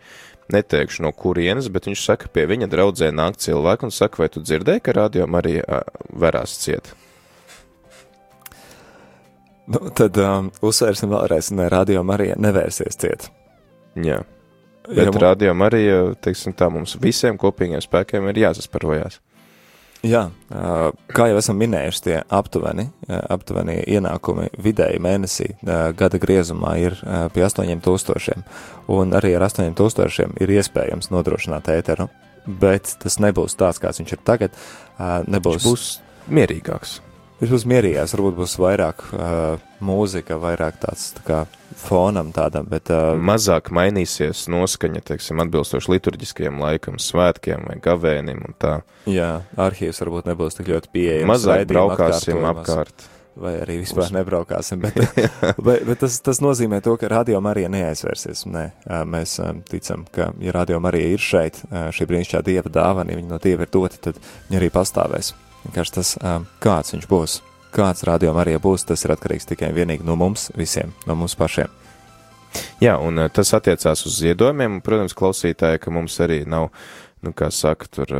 neteikšu 0.53 1.07
no 1.07 1.13
kurienes, 1.17 1.71
bet 1.73 1.89
viņš 1.89 2.05
saka, 2.11 2.29
pie 2.33 2.45
viņa 2.51 2.69
draudzē 2.71 3.09
nāk 3.15 3.39
cilvēki 3.41 3.89
un 3.89 3.95
saka, 3.95 4.23
vai 4.23 4.29
tu 4.33 4.43
dzirdēji, 4.45 4.85
ka 4.85 4.95
radio 4.97 5.27
arī 5.39 5.59
uh, 5.63 5.81
verās 6.13 6.59
ciet? 6.61 6.93
Nu, 9.67 9.81
tad 9.97 10.19
um, 10.23 10.53
uzsvērsim 10.63 11.11
vēlreiz, 11.11 11.51
ne 11.57 11.67
radio 11.73 12.05
Marija 12.07 12.37
nevērsies 12.39 13.01
ciet. 13.01 13.31
Jā. 13.99 14.21
Ja 14.87 15.03
Bet 15.03 15.17
mu- 15.17 15.23
radio 15.25 15.55
arī, 15.67 15.83
teiksim 16.23 16.55
tā, 16.55 16.69
mums 16.71 16.95
visiem 17.03 17.39
kopīgiem 17.41 17.83
spēkiem 17.83 18.29
ir 18.31 18.45
jāsasparojās. 18.45 19.19
Jā, 20.07 20.23
kā 21.17 21.27
jau 21.31 21.39
esam 21.41 21.57
minējuši, 21.59 22.03
tie 22.05 22.17
aptuveni, 22.39 22.85
aptuveni 23.09 23.79
ienākumi 23.97 24.51
vidēji 24.63 25.01
mēnesī 25.03 25.49
gada 25.99 26.21
griezumā 26.23 26.77
ir 26.83 26.99
pie 27.35 27.47
8000, 27.47 28.45
un 28.93 29.17
arī 29.17 29.35
ar 29.39 29.47
8000 29.49 30.37
ir 30.45 30.55
iespējams 30.59 31.11
nodrošināt 31.15 31.73
ēteru, 31.73 32.11
bet 32.47 32.95
tas 33.03 33.19
nebūs 33.23 33.59
tāds, 33.59 33.81
kāds 33.83 34.03
viņš 34.03 34.15
ir 34.19 34.23
tagad. 34.29 34.63
Nebūs, 35.27 35.59
Viņš 35.59 35.71
būs 35.71 35.89
mierīgāks. 36.29 37.01
Viņš 37.41 37.53
būs 37.53 37.67
mierīgāks, 37.69 38.15
varbūt 38.17 38.37
būs 38.39 38.57
vairāk 38.63 39.03
uh, 39.13 39.65
mūzika, 39.85 40.39
vairāk 40.41 40.79
tāds 40.83 41.11
tā 41.19 41.25
kā 41.27 41.41
fonam 41.77 42.31
tādam, 42.37 42.69
bet 42.71 42.91
uh, 42.95 43.13
mazāk 43.17 43.71
mainīsies 43.75 44.47
noskaņa, 44.53 45.03
teiksim, 45.11 45.43
atbilstoši 45.45 45.93
liturģiskajam 45.97 46.63
laikam, 46.63 47.01
svētkiem 47.03 47.69
vai 47.69 47.77
gavēnim 47.83 48.41
un 48.49 48.57
tā. 48.59 48.79
jā, 49.11 49.43
arhīvs 49.61 50.01
varbūt 50.05 50.33
nebūs 50.33 50.59
tik 50.59 50.73
ļoti 50.73 50.93
pieejams. 50.95 51.31
Mazāk 51.35 51.69
braukāsim 51.71 52.41
apkārt. 52.49 53.09
vai 53.37 53.53
arī 53.61 53.83
vispār 53.83 54.09
nebraukāsim. 54.17 54.81
Bet, 54.81 54.97
bet, 55.67 55.85
bet 55.85 56.01
tas, 56.01 56.17
tas 56.25 56.41
nozīmē 56.41 56.81
to, 56.85 56.97
ka 56.97 57.13
radio 57.13 57.43
Marija 57.45 57.69
neaizvērsies. 57.73 58.47
Nē, 58.49 58.69
Ā, 58.89 59.03
mēs 59.05 59.37
ā, 59.45 59.53
ticam, 59.69 60.07
ka, 60.13 60.31
ja 60.41 60.57
radio 60.57 60.81
Marija 60.81 61.13
ir 61.13 61.21
šeit, 61.21 61.61
ā, 61.69 61.91
šī 61.93 62.09
brīnišķīgā 62.09 62.47
dieva 62.49 62.73
dāvana, 62.73 63.13
ja 63.13 63.21
viņa 63.21 63.35
no 63.35 63.43
dieva 63.43 63.69
ir 63.69 63.75
dota, 63.77 64.01
tad 64.09 64.23
viņa 64.49 64.63
arī 64.63 64.73
pastāvēs. 64.73 65.35
Vienkārši 65.67 65.95
tas, 65.99 66.13
kāds 66.63 66.95
viņš 66.95 67.09
būs, 67.11 67.41
kāds 67.75 68.05
radio 68.07 68.33
Marija 68.37 68.61
būs, 68.63 68.87
tas 68.87 69.03
ir 69.05 69.17
atkarīgs 69.17 69.49
tikai 69.51 69.73
un 69.73 69.77
vienīgi 69.77 70.07
no 70.07 70.17
mums 70.19 70.51
visiem, 70.57 70.95
no 71.09 71.19
mums 71.19 71.35
pašiem. 71.39 71.73
Jā, 72.81 72.95
un 73.03 73.27
tas 73.35 73.51
attiecās 73.57 74.07
uz 74.09 74.21
ziedojumiem, 74.23 74.79
un, 74.79 74.85
protams, 74.85 75.17
klausītāji, 75.17 75.81
ka 75.83 75.93
mums 75.93 76.15
arī 76.25 76.39
nav, 76.49 76.71
nu, 77.25 77.33
kā 77.37 77.51
saka, 77.53 77.89
tur, 77.93 78.13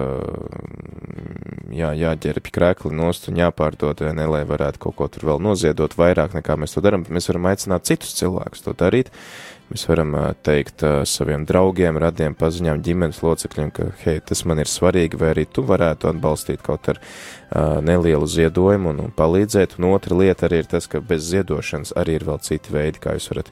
jā, 1.73 1.93
jāģērbj 1.97 2.53
krēkli 2.53 2.93
nost 2.97 3.31
un 3.31 3.41
jāpārdod, 3.41 4.03
vai 4.05 4.13
ne, 4.19 4.27
lai 4.29 4.43
varētu 4.49 4.83
kaut 4.83 4.99
ko 4.99 5.09
tur 5.13 5.31
vēl 5.31 5.43
noziedot 5.47 5.97
vairāk 5.97 6.37
nekā 6.37 6.59
mēs 6.61 6.77
to 6.77 6.85
darām, 6.85 7.07
mēs 7.09 7.31
varam 7.31 7.49
aicināt 7.53 7.89
citus 7.89 8.17
cilvēkus 8.19 8.67
to 8.67 8.77
darīt. 8.77 9.13
Mēs 9.67 9.83
varam 9.89 10.13
teikt 10.47 10.85
saviem 11.11 11.43
draugiem, 11.49 11.97
radiem, 11.99 12.37
paziņām, 12.39 12.85
ģimenes 12.87 13.19
locekļiem, 13.25 13.73
ka, 13.75 13.89
hei, 14.05 14.21
tas 14.23 14.45
man 14.47 14.63
ir 14.63 14.71
svarīgi, 14.71 15.19
vai 15.19 15.33
arī 15.33 15.43
tu 15.51 15.65
varētu 15.67 16.07
atbalstīt 16.13 16.63
kaut 16.63 16.87
ar 16.93 17.01
nelielu 17.83 18.29
ziedojumu 18.31 18.93
un, 18.95 19.03
un 19.09 19.17
palīdzēt. 19.17 19.75
Un 19.81 19.89
otra 19.91 20.19
lieta 20.23 20.47
arī 20.47 20.63
ir 20.63 20.71
tas, 20.71 20.87
ka 20.87 21.03
bez 21.03 21.27
ziedošanas 21.33 21.97
arī 21.99 22.21
ir 22.21 22.29
vēl 22.29 22.39
citi 22.47 22.75
veidi, 22.77 23.03
kā 23.03 23.17
jūs 23.19 23.27
varat 23.35 23.51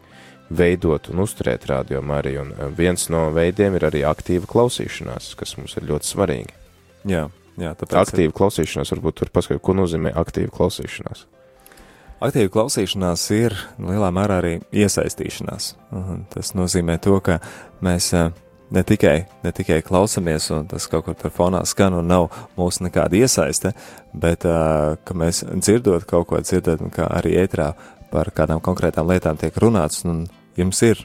veidot 0.54 1.10
un 1.10 1.24
uzturēt 1.24 1.66
rādījumu 1.70 2.14
arī. 2.14 2.36
Un 2.44 2.54
viens 2.78 3.08
no 3.10 3.26
veidiem 3.34 3.74
ir 3.78 3.88
arī 3.90 4.06
aktīva 4.06 4.46
klausīšanās, 4.50 5.32
kas 5.40 5.56
mums 5.58 5.74
ir 5.80 5.88
ļoti 5.90 6.14
svarīgi. 6.14 6.58
Jā, 7.10 7.26
jā 7.60 7.74
tāpēc 7.74 8.00
Aktīva 8.04 8.38
klausīšanās, 8.38 8.94
varbūt 8.94 9.22
tur 9.22 9.34
paskaidro, 9.34 9.62
ko 9.64 9.76
nozīmē 9.82 10.14
aktīva 10.22 10.52
klausīšanās. 10.54 11.26
Aktīva 12.24 12.48
klausīšanās 12.48 13.22
ir 13.36 13.52
lielā 13.76 14.08
mērā 14.14 14.38
arī 14.40 14.54
iesaistīšanās. 14.72 15.74
Un 15.92 16.22
tas 16.32 16.54
nozīmē 16.56 16.96
to, 17.04 17.18
ka 17.20 17.36
mēs 17.84 18.06
eh, 18.16 18.30
ne 18.72 18.82
tikai, 18.86 19.16
ne 19.44 19.52
tikai 19.52 19.82
klausamies, 19.84 20.46
un 20.56 20.64
tas 20.70 20.86
kaut 20.88 21.04
kur 21.04 21.18
tur 21.20 21.34
fonā 21.34 21.60
skan, 21.68 21.98
un 22.00 22.08
nav 22.08 22.30
mūsu 22.56 22.86
nekāda 22.86 23.20
iesaiste, 23.20 23.74
bet 24.16 24.46
uh, 24.48 24.96
ka 25.04 25.16
mēs 25.20 25.44
dzirdot 25.52 26.08
kaut 26.08 26.30
ko, 26.30 26.40
dzirdot, 26.40 26.86
kā 26.94 27.10
arī 27.12 27.36
ētrā 27.44 27.74
par 28.14 28.32
kādām 28.32 28.62
konkrētām 28.64 29.10
lietām 29.10 29.36
tiek 29.36 29.56
runāts, 29.60 30.06
un 30.08 30.24
jums 30.56 30.80
ir 30.86 31.04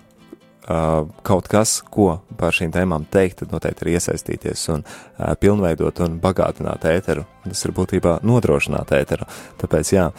uh, 0.69 1.05
kaut 1.25 1.49
kas, 1.51 1.79
ko 1.91 2.19
par 2.39 2.55
šīm 2.55 2.71
tēmām 2.73 3.05
teikt, 3.11 3.41
tad 3.41 3.53
noteikti 3.53 3.85
ir 3.85 3.95
iesaistīties 3.97 4.65
un 4.73 4.85
uh, 4.85 5.33
pilnveidot 5.39 6.03
un 6.05 6.19
bagātināt 6.23 6.85
ēteru. 6.89 7.25
Tas 7.49 7.63
ir 7.65 7.73
būtībā 7.73 8.19
nodrošināt 8.27 8.93
ēteru. 8.97 9.25
Tāpēc, 9.61 9.93
jā, 9.95 10.09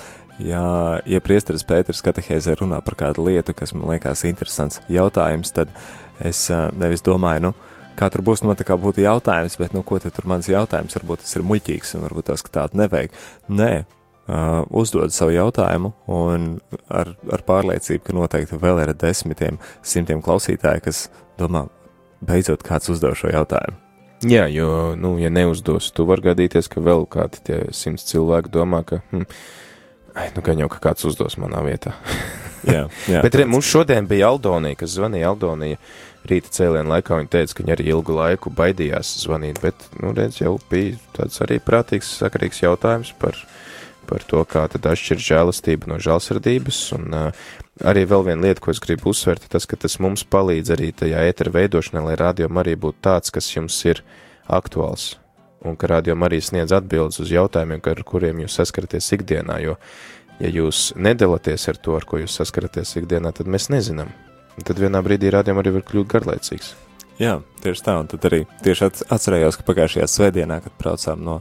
ja, 0.44 0.64
ja 1.08 1.20
priesteris 1.24 1.64
Pēters 1.68 2.02
katehēzē 2.04 2.56
runā 2.60 2.80
par 2.84 2.96
kādu 2.98 3.26
lietu, 3.28 3.54
kas 3.56 3.74
man 3.76 3.90
liekas 3.92 4.24
interesants 4.28 4.80
jautājums, 4.92 5.52
tad 5.56 5.72
es 6.20 6.46
nevis 6.78 7.04
domāju, 7.06 7.50
nu, 7.50 7.54
kā 7.98 8.08
tur 8.12 8.24
būs, 8.24 8.42
nu, 8.42 8.50
man 8.50 8.58
tā 8.58 8.66
kā 8.68 8.76
būtu 8.80 9.04
jautājums, 9.04 9.56
bet, 9.60 9.74
nu, 9.76 9.84
ko 9.86 10.00
tad 10.02 10.14
tur 10.16 10.28
mans 10.30 10.48
jautājums, 10.50 10.96
varbūt 10.98 11.24
tas 11.24 11.36
ir 11.36 11.46
muļķīgs 11.48 11.96
un 11.96 12.06
varbūt 12.08 12.30
tas, 12.32 12.44
ka 12.46 12.54
tādu 12.60 12.80
nevajag. 12.80 13.16
Nē, 13.52 13.72
uh, 13.82 14.62
uzdod 14.82 15.14
savu 15.14 15.34
jautājumu, 15.36 15.92
un 16.12 16.48
ar, 16.88 17.14
ar 17.32 17.44
pārliecību, 17.48 18.04
ka 18.06 18.16
noteikti 18.16 18.60
vēl 18.60 18.82
ir 18.84 18.94
desmitiem, 19.00 19.60
simtiem 19.82 20.24
klausītāji, 20.24 20.84
kas 20.88 21.04
domā, 21.40 21.66
beidzot 22.24 22.64
kāds 22.66 22.92
uzdev 22.92 23.16
šo 23.18 23.32
jautājumu. 23.32 23.78
Jā, 24.28 24.44
jo, 24.52 24.92
nu, 25.00 25.14
ja 25.16 25.30
neuzdos, 25.32 25.88
tu 25.96 26.04
var 26.08 26.20
gadīties, 26.20 26.68
ka 26.68 26.82
vēl 26.84 27.06
kādi 27.08 27.40
tie 27.46 27.60
simts 27.72 28.04
cilvēki 28.10 28.52
domā, 28.52 28.82
ka, 28.84 29.00
hm, 29.14 29.24
ai, 30.20 30.28
nu, 30.36 30.44
gan 30.44 30.60
jau, 30.60 30.68
ka 30.72 30.80
kāds 30.90 31.08
uzdos 31.08 31.38
manā 31.40 31.64
vietā. 31.66 31.96
Jā, 32.60 32.82
jā 33.08 33.22
Bet 33.24 33.38
re, 33.38 33.46
mums 33.48 33.64
šodien 33.64 34.04
bija 34.04 34.28
Aldonija, 34.28 34.76
kas 34.82 34.92
zvanīja 34.92 35.30
Aldonija 35.30 35.78
rīta 36.28 36.52
cēlienu 36.52 36.92
laikā. 36.92 37.16
Viņa 37.16 37.32
teica, 37.32 37.54
ka 37.56 37.64
viņa 37.64 37.76
arī 37.76 37.86
ilgu 37.94 38.16
laiku 38.18 38.52
baidījās 38.52 39.14
zvanīt, 39.22 39.62
bet, 39.64 39.86
nu, 40.02 40.12
redz, 40.16 40.42
jau 40.42 40.58
bija 40.68 40.98
tāds 41.16 41.40
arī 41.44 41.56
prātīgs, 41.64 42.10
sakarīgs 42.20 42.60
jautājums 42.60 43.14
par, 43.22 43.38
par 44.10 44.26
to, 44.28 44.44
kā 44.44 44.66
tad 44.74 44.90
atšķir 44.92 45.24
žēlastība 45.24 45.88
no 45.88 45.96
žēlsirdības. 46.04 46.82
Un 46.98 47.16
uh, 47.16 47.48
arī 47.80 48.04
vēl 48.10 48.28
viena 48.28 48.50
lieta, 48.50 48.60
ko 48.64 48.74
es 48.74 48.82
gribu 48.84 49.14
uzsvērt, 49.14 49.48
tas, 49.52 49.64
ka 49.64 49.80
tas 49.80 49.96
mums 50.02 50.26
palīdz 50.28 50.76
arī 50.76 50.92
tajā 51.00 51.24
ētera 51.30 51.56
veidošanā, 51.56 52.04
lai 52.10 52.20
rādījumam 52.20 52.60
arī 52.60 52.76
būtu 52.84 53.00
tāds, 53.08 53.32
kas 53.32 53.48
jums 53.54 53.80
ir 53.88 54.04
aktuāls. 54.52 55.14
Un 55.66 55.76
ka 55.76 55.90
rādījumam 55.90 56.24
arī 56.28 56.38
sniedz 56.40 56.72
atbildes 56.72 57.20
uz 57.20 57.32
jautājumiem, 57.34 57.82
ar 57.84 58.02
kuriem 58.08 58.44
jūs 58.44 58.56
saskaraties 58.56 59.10
ikdienā, 59.18 59.58
jo 59.60 59.76
ja 60.40 60.48
jūs 60.48 60.90
nedalāties 60.96 61.68
ar 61.68 61.80
to, 61.80 61.96
ar 61.98 62.06
ko 62.08 62.22
jūs 62.22 62.38
saskaraties 62.40 62.96
ikdienā, 63.02 63.32
tad 63.36 63.50
mēs 63.50 63.68
nezinām. 63.72 64.12
Un 64.56 64.66
tad 64.66 64.80
vienā 64.80 65.02
brīdī 65.04 65.32
rādījumam 65.32 65.62
arī 65.62 65.74
var 65.76 65.84
kļūt 65.90 66.08
garlaicīgs. 66.14 66.72
Jā, 67.20 67.34
tieši 67.60 67.84
tā, 67.84 67.98
un 68.00 68.08
tad 68.08 68.24
arī 68.30 68.40
tieši 68.64 68.86
atcerējos, 69.12 69.58
ka 69.60 69.66
pagājušajā 69.68 70.06
svētdienā, 70.08 70.62
kad 70.64 70.76
braucām 70.80 71.20
no, 71.20 71.34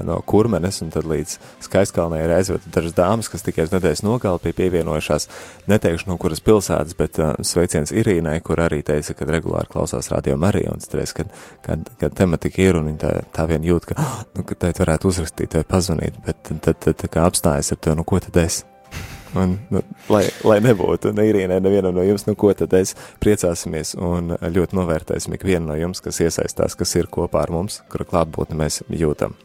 no 0.00 0.18
kurmenes 0.26 0.80
un 0.84 0.90
tad 0.94 1.06
līdz 1.08 1.36
skaistkalnē 1.66 2.22
ir 2.24 2.34
aizved 2.36 2.64
dažas 2.72 2.94
dāmas, 2.96 3.28
kas 3.32 3.44
tikai 3.46 3.66
uz 3.66 3.74
nedēļas 3.74 4.04
nogali 4.06 4.42
pie 4.42 4.54
pievienojušās, 4.62 5.28
neteikšu 5.70 6.10
no 6.10 6.18
kuras 6.22 6.42
pilsētas, 6.44 6.96
bet 6.98 7.20
uh, 7.20 7.34
sveiciens 7.46 7.92
Irīnai, 7.94 8.38
kur 8.44 8.62
arī 8.64 8.82
teica, 8.86 9.16
ka 9.18 9.28
regulāri 9.28 9.70
klausās 9.72 10.10
radio 10.12 10.38
Marija, 10.40 10.72
un 10.72 10.82
teicu, 10.82 11.20
kad, 11.20 11.32
kad, 11.66 11.94
kad 12.00 12.18
tematika 12.18 12.62
ir, 12.64 12.78
un 12.80 12.90
viņa 12.90 13.02
tā, 13.04 13.14
tā 13.36 13.48
vien 13.50 13.64
jūt, 13.66 13.92
ka, 13.92 14.10
nu, 14.36 14.46
ka 14.48 14.58
tēt 14.66 14.82
varētu 14.82 15.12
uzrakstīt 15.12 15.58
vai 15.58 15.64
pazvanīt, 15.68 16.20
bet 16.26 16.44
tad, 16.48 16.62
tad, 16.66 16.82
tad, 16.84 17.08
kā 17.12 17.26
apstājas 17.28 17.74
ar 17.74 17.82
to, 17.82 17.96
nu, 17.98 18.06
ko 18.08 18.20
tad 18.22 18.38
es? 18.44 18.62
Un, 19.38 19.54
nu, 19.72 19.80
lai, 20.12 20.26
lai 20.44 20.58
nebūtu 20.60 21.14
ne 21.16 21.24
Irīnai, 21.30 21.60
nevienam 21.64 21.96
no 21.96 22.04
jums, 22.04 22.26
nu 22.28 22.34
ko 22.36 22.50
tad 22.56 22.74
es 22.76 22.92
priecāsimies 23.22 23.94
un 23.96 24.34
ļoti 24.36 24.76
novērtēsim 24.76 25.38
ikvienu 25.38 25.70
no 25.70 25.78
jums, 25.80 26.04
kas 26.04 26.20
iesaistās, 26.20 26.76
kas 26.76 26.92
ir 27.00 27.08
kopā 27.12 27.46
ar 27.46 27.54
mums, 27.54 27.80
kura 27.92 28.08
klātbūtni 28.12 28.60
mēs 28.60 28.82
jūtam. 28.92 29.38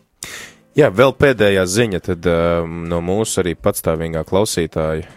Jā, 0.78 0.92
vēl 0.94 1.14
pēdējā 1.18 1.64
ziņa 1.66 2.00
tad 2.06 2.28
um, 2.30 2.84
no 2.90 3.02
mūsu 3.02 3.42
arī 3.42 3.56
patstāvīgā 3.58 4.22
klausītāja 4.30 5.08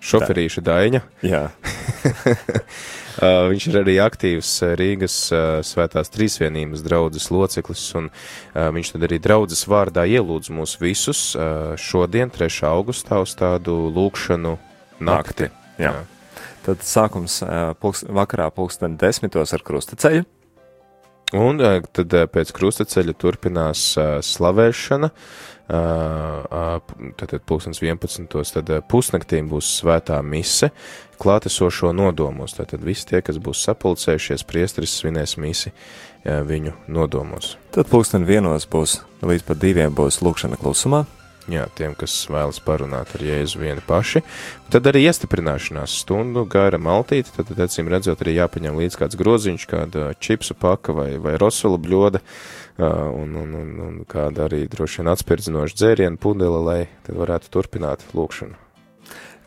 šoferīša 0.00 0.62
Daņa. 0.64 1.04
Jā, 1.26 1.44
Uh, 3.20 3.50
viņš 3.50 3.64
ir 3.68 3.76
arī 3.82 3.94
aktīvs 4.00 4.50
uh, 4.64 4.70
Rīgas 4.78 5.14
uh, 5.34 5.58
svētās 5.66 6.08
trīsvienības 6.14 6.80
draudzes 6.86 7.26
loceklis, 7.34 7.82
un 7.98 8.06
viņš 8.54 8.92
tad 8.94 9.04
arī 9.04 9.18
draudzes 9.20 9.66
vārdā 9.68 10.06
ielūdz 10.08 10.48
mūs 10.56 10.76
visus 10.80 11.20
šodien, 11.76 12.30
3. 12.32 12.48
augustā, 12.70 13.20
uz 13.20 13.34
tādu 13.36 13.76
lūkšanu 13.92 14.54
nakti. 15.04 15.50
jā. 15.80 15.92
Tad 16.64 16.84
sākums 16.86 17.40
pulks, 17.82 18.06
vakarā 18.08 18.50
pulksten 18.54 18.96
desmitos 19.00 19.52
ar 19.56 19.64
krustaceļu. 19.66 20.24
Un 21.32 21.62
uh, 21.62 21.78
tad 21.94 22.14
uh, 22.16 22.26
pēc 22.30 22.50
krustaceļa 22.56 23.14
turpinās 23.18 23.84
uh, 23.98 24.18
slavēšana. 24.24 25.12
Tātad 25.70 27.44
pulkstens 27.46 27.78
11. 27.78 28.24
tad 28.26 28.72
pusnaktīm 28.90 29.46
būs 29.52 29.68
svētā 29.76 30.16
mise 30.26 30.72
klātesošo 31.22 31.92
nodomos. 31.94 32.56
Tātad 32.56 32.82
visi 32.82 33.06
tie, 33.06 33.20
kas 33.22 33.38
būs 33.38 33.62
sapulcējušies, 33.68 34.42
priesteris 34.50 34.96
svinēs 34.98 35.36
misi 35.38 35.70
viņu 36.26 36.74
nodomos. 36.90 37.54
Tad 37.70 37.86
pulksten 37.86 38.26
vienos 38.26 38.66
būs, 38.66 38.98
līdz 39.22 39.46
pat 39.46 39.62
diviem 39.62 39.94
būs 39.94 40.18
lūkšana 40.26 40.58
klusumā. 40.58 41.04
Jā, 41.48 41.64
tiem, 41.74 41.94
kas 41.98 42.12
vēlas 42.28 42.60
parunāt 42.62 43.14
ar 43.16 43.22
Jēzu 43.24 43.62
vieni 43.62 43.82
paši. 43.86 44.20
Tad 44.70 44.86
arī 44.90 45.06
iestiprināšanās 45.08 45.94
stundu 46.02 46.44
gara 46.50 46.78
maltīte, 46.78 47.32
tad, 47.34 47.48
tad 47.48 47.62
acīm 47.64 47.88
redzot, 47.90 48.20
arī 48.20 48.36
jāpaņem 48.36 48.76
līdz 48.76 48.98
kāds 49.00 49.18
groziņš, 49.18 49.66
kāda 49.70 50.10
čipsu 50.20 50.54
paka 50.58 50.94
vai, 50.94 51.08
vai 51.22 51.38
rosulu 51.40 51.80
bļoda, 51.80 52.20
un, 52.78 53.36
un, 53.40 53.54
un, 53.62 53.70
un 53.86 54.00
kāda 54.08 54.46
arī 54.46 54.66
droši 54.70 55.00
vien 55.00 55.12
atspirdzinoša 55.14 55.78
dzērienu 55.80 56.20
pudele, 56.20 56.60
lai 56.66 56.80
tad 57.06 57.16
varētu 57.18 57.52
turpināt 57.56 58.04
lūkšanu. 58.12 58.58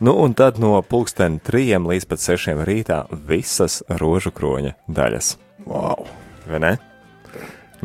Nu, 0.04 0.16
un 0.18 0.34
tad 0.34 0.58
no 0.58 0.74
pulksten 0.82 1.38
trījiem 1.46 1.86
līdz 1.88 2.08
pat 2.10 2.20
sešiem 2.24 2.64
rītā 2.66 3.04
visas 3.30 3.84
rožu 4.02 4.34
kroņa 4.34 4.74
daļas. 4.90 5.36
Wow! 5.70 6.10
Vai 6.50 6.60
ne? 6.60 6.74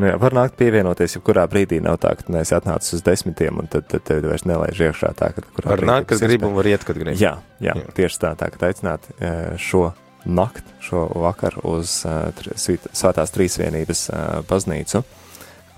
Nu, 0.00 0.08
jā, 0.08 0.16
var 0.20 0.32
nākt 0.36 0.56
pievienoties, 0.56 1.18
ja 1.18 1.22
kurā 1.24 1.44
brīdī 1.50 1.80
nav 1.84 1.98
tā, 2.00 2.14
ka 2.16 2.24
tu 2.24 2.32
neesi 2.32 2.54
atnācis 2.56 2.96
uz 2.96 3.02
desmitiem, 3.04 3.58
un 3.60 3.68
tad, 3.70 3.84
tad 3.90 4.06
tevi 4.08 4.30
vairs 4.30 4.46
nelaiž 4.48 4.80
iekšā 4.88 5.12
tā, 5.18 5.32
ka 5.36 5.44
Var 5.66 5.84
nākt, 5.84 6.08
kad 6.14 6.22
grib, 6.24 6.46
un 6.48 6.56
var 6.56 6.68
iet, 6.70 6.86
kad 6.88 6.96
grib. 6.96 7.12
Jā, 7.20 7.34
jā, 7.60 7.74
Jā. 7.76 7.92
tieši 7.98 8.22
tā, 8.22 8.30
tā, 8.40 8.48
ka 8.54 8.70
aicināt 8.70 9.10
eh, 9.18 9.58
šo 9.60 9.90
nakti, 10.24 10.72
šo 10.84 11.06
vakaru 11.20 11.64
uz 11.76 12.00
uh, 12.08 12.28
Svētās 12.56 13.32
Trīsvienības 13.32 14.02
uh, 14.12 14.24
baznīcu, 14.48 15.00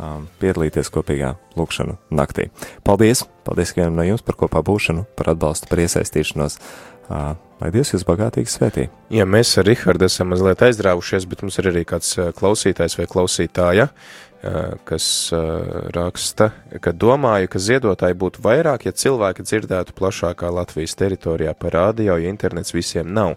um, 0.03 0.25
piedalīties 0.43 0.91
kopīgā 0.91 1.37
lūkšanu 1.59 1.95
naktī. 2.11 2.49
Paldies! 2.87 3.23
Paldies 3.47 3.71
ikvienam 3.71 3.99
no 3.99 4.07
jums 4.07 4.23
par 4.27 4.39
kopā 4.39 4.63
būšanu, 4.67 5.05
par 5.19 5.33
atbalstu, 5.35 5.71
par 5.71 5.83
iesaistīšanos. 5.85 6.59
Uh, 6.59 6.92
lai 7.11 7.71
Dievs 7.75 7.93
jūs 7.95 8.05
bagātīgi 8.09 8.51
svētī. 8.51 8.89
Jā, 9.13 9.27
mēs 9.29 9.55
ar 9.61 9.67
Rihardu 9.69 10.07
esam 10.09 10.33
mazliet 10.33 10.63
aizrāvušies, 10.67 11.27
bet 11.31 11.45
mums 11.45 11.59
ir 11.63 11.71
arī 11.71 11.85
kāds 11.89 12.15
klausītājs 12.39 12.99
vai 12.99 13.07
klausītāja, 13.11 13.89
kas 14.89 15.07
raksta, 15.95 16.49
ka 16.83 16.91
domāju, 16.91 17.51
ka 17.53 17.63
ziedotāji 17.63 18.19
būtu 18.19 18.43
vairāk, 18.43 18.89
ja 18.89 18.95
cilvēki 19.05 19.47
dzirdētu 19.47 19.95
plašākā 19.99 20.51
Latvijas 20.51 20.97
teritorijā 20.99 21.55
par 21.55 21.77
rādio, 21.79 22.17
jo 22.19 22.33
internets 22.33 22.75
visiem 22.75 23.13
nav 23.15 23.37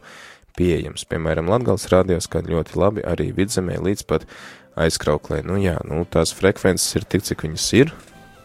pieejams. 0.58 1.06
Piemēram, 1.12 1.52
Latgals 1.52 1.86
rādījos, 1.92 2.30
kā 2.32 2.42
ļoti 2.48 2.80
labi 2.80 3.06
arī 3.06 3.30
vidzemē 3.36 3.78
līdz 3.86 4.06
pat 4.10 4.26
aizkrauklē. 4.80 5.44
Nu 5.46 5.60
jā, 5.62 5.78
nu 5.88 6.02
tās 6.10 6.34
frekvences 6.36 6.98
ir 6.98 7.06
tik, 7.06 7.28
cik 7.28 7.46
viņas 7.46 7.68
ir. 7.78 7.94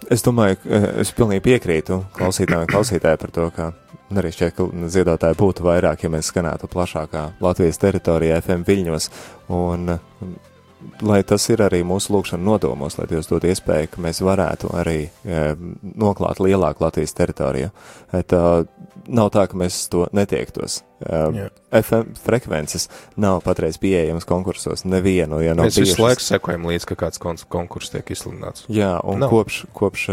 Es 0.09 0.25
domāju, 0.25 0.57
eh, 0.65 0.87
es 1.03 1.13
pilnīgi 1.13 1.45
piekrītu 1.45 2.05
klausītājiem 2.17 2.65
un 2.65 2.71
klausītājai 2.71 3.21
par 3.21 3.31
to, 3.31 3.49
ka 3.55 3.73
arī 4.17 4.33
šķiet, 4.35 4.55
ka 4.57 4.67
ziedotāji 4.91 5.39
būtu 5.39 5.67
vairāk, 5.67 6.05
ja 6.05 6.11
mēs 6.11 6.31
skanētu 6.33 6.71
plašākā 6.73 7.27
Latvijas 7.41 7.79
teritorijā 7.79 8.41
FM 8.41 8.65
viļņos. 8.67 9.11
Un, 9.55 9.99
mm, 9.99 10.35
lai 11.03 11.23
tas 11.23 11.49
ir 11.51 11.63
arī 11.63 11.83
mūsu 11.85 12.15
lūkšana 12.17 12.43
nodomos, 12.43 12.99
lai 12.99 13.07
Dievs 13.11 13.29
dod 13.29 13.45
iespēju, 13.45 13.91
ka 13.93 14.01
mēs 14.01 14.23
varētu 14.25 14.73
arī 14.75 14.99
e, 15.05 15.41
noklāt 15.85 16.41
lielāku 16.41 16.87
Latvijas 16.87 17.15
teritoriju. 17.15 17.71
Tā 18.11 18.45
nav 19.07 19.31
tā, 19.31 19.47
ka 19.47 19.57
mēs 19.61 19.89
to 19.93 20.09
netiektos. 20.17 20.81
Jā. 21.01 21.49
E, 21.73 21.81
FM 21.83 22.15
frekvences 22.25 22.89
nav 23.17 23.41
patreiz 23.43 23.79
pieejamas 23.81 24.27
konkursos 24.29 24.83
nevienu, 24.85 25.39
ja 25.41 25.55
nav 25.55 25.67
Mēs 25.71 25.79
visu 25.81 25.95
bijušas. 25.95 26.03
laiku 26.05 26.21
sekojam 26.27 26.67
līdz, 26.69 26.85
ka 26.91 26.95
kāds 27.07 27.19
kon- 27.23 27.39
konkurss 27.49 27.91
tiek 27.95 28.05
izsludināts. 28.13 28.67
Jā, 28.69 28.99
un 29.05 29.19
Nav. 29.19 29.31
no. 29.31 29.39
kopš, 29.39 29.65
kopš 29.73 30.07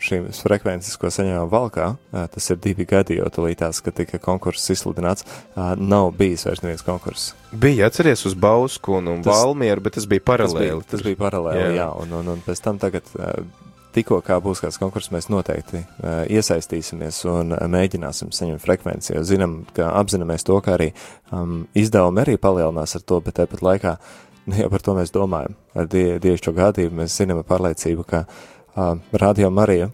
šīs 0.00 0.40
frekvences, 0.42 0.96
ko 0.96 1.10
saņēmām 1.12 1.50
valkā, 1.52 1.96
tas 2.32 2.50
ir 2.50 2.56
divi 2.56 2.84
gadi, 2.88 3.18
jo 3.18 3.26
tulītās, 3.28 3.82
kad 3.84 3.94
tika 3.94 4.18
konkurss 4.18 4.70
izsludināts, 4.72 5.24
nav 5.76 6.12
bijis 6.16 6.46
vairs 6.48 6.62
neviens 6.62 6.82
konkurss. 6.86 7.34
Bija 7.52 7.86
atceries 7.90 8.24
uz 8.26 8.34
Bausku 8.34 8.94
un, 8.96 9.08
un 9.08 9.22
Tas- 9.22 9.36
Valmieru, 9.44 9.80
bet 9.82 9.94
tas 9.98 10.06
bija 10.06 10.20
Tas 10.24 10.32
paralēli. 10.38 10.70
bija, 10.70 10.82
tas 10.90 11.02
bija 11.02 11.16
paralēli, 11.16 11.76
Jā. 11.76 11.76
jā, 11.82 11.90
un, 12.02 12.12
un, 12.22 12.28
un 12.28 12.42
pēc 12.46 12.62
tam 12.64 12.78
tagad, 12.78 13.02
tikko 13.94 14.20
kā 14.24 14.38
būs 14.42 14.62
kāds 14.64 14.78
konkurss, 14.80 15.12
mēs 15.14 15.28
noteikti 15.32 15.82
ā, 15.82 16.16
iesaistīsimies 16.32 17.22
un 17.30 17.54
mēģināsim 17.72 18.32
saņemt 18.34 18.62
frekvenci, 18.64 19.14
jo 19.16 19.22
zinām, 19.26 19.62
ka 19.76 19.92
apzināmies 20.00 20.46
to, 20.48 20.58
ka 20.64 20.76
arī 20.78 20.90
um, 21.30 21.62
izdevumi 21.78 22.24
arī 22.24 22.36
palielinās 22.40 22.96
ar 22.98 23.06
to, 23.06 23.20
bet 23.24 23.38
tāpat 23.40 23.64
laikā 23.64 23.96
ne 24.50 24.62
jau 24.64 24.70
par 24.72 24.82
to 24.84 24.96
mēs 24.98 25.14
domājam. 25.14 25.56
Ar 25.78 25.88
die, 25.90 26.06
dievišķo 26.22 26.54
gādību 26.56 27.02
mēs 27.02 27.18
zinām 27.20 27.42
ar 27.42 27.48
pārliecību, 27.48 28.06
ka 28.08 28.24
uh, 28.26 28.96
Radio 29.12 29.50
Marija 29.54 29.90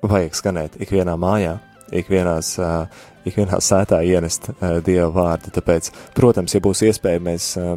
vajag 0.00 0.36
skanēt 0.38 0.80
ikvienā 0.80 1.16
mājā, 1.20 1.58
ikvienās, 2.00 2.54
uh, 2.62 3.06
ikvienā 3.28 3.60
sētā 3.60 4.00
ienest 4.06 4.50
uh, 4.52 4.78
Dieva 4.84 5.10
vārdu. 5.14 5.52
Tāpēc, 5.58 5.90
protams, 6.16 6.54
ja 6.56 6.62
būs 6.64 6.84
iespēja, 6.88 7.22
mēs 7.24 7.52
uh, 7.60 7.76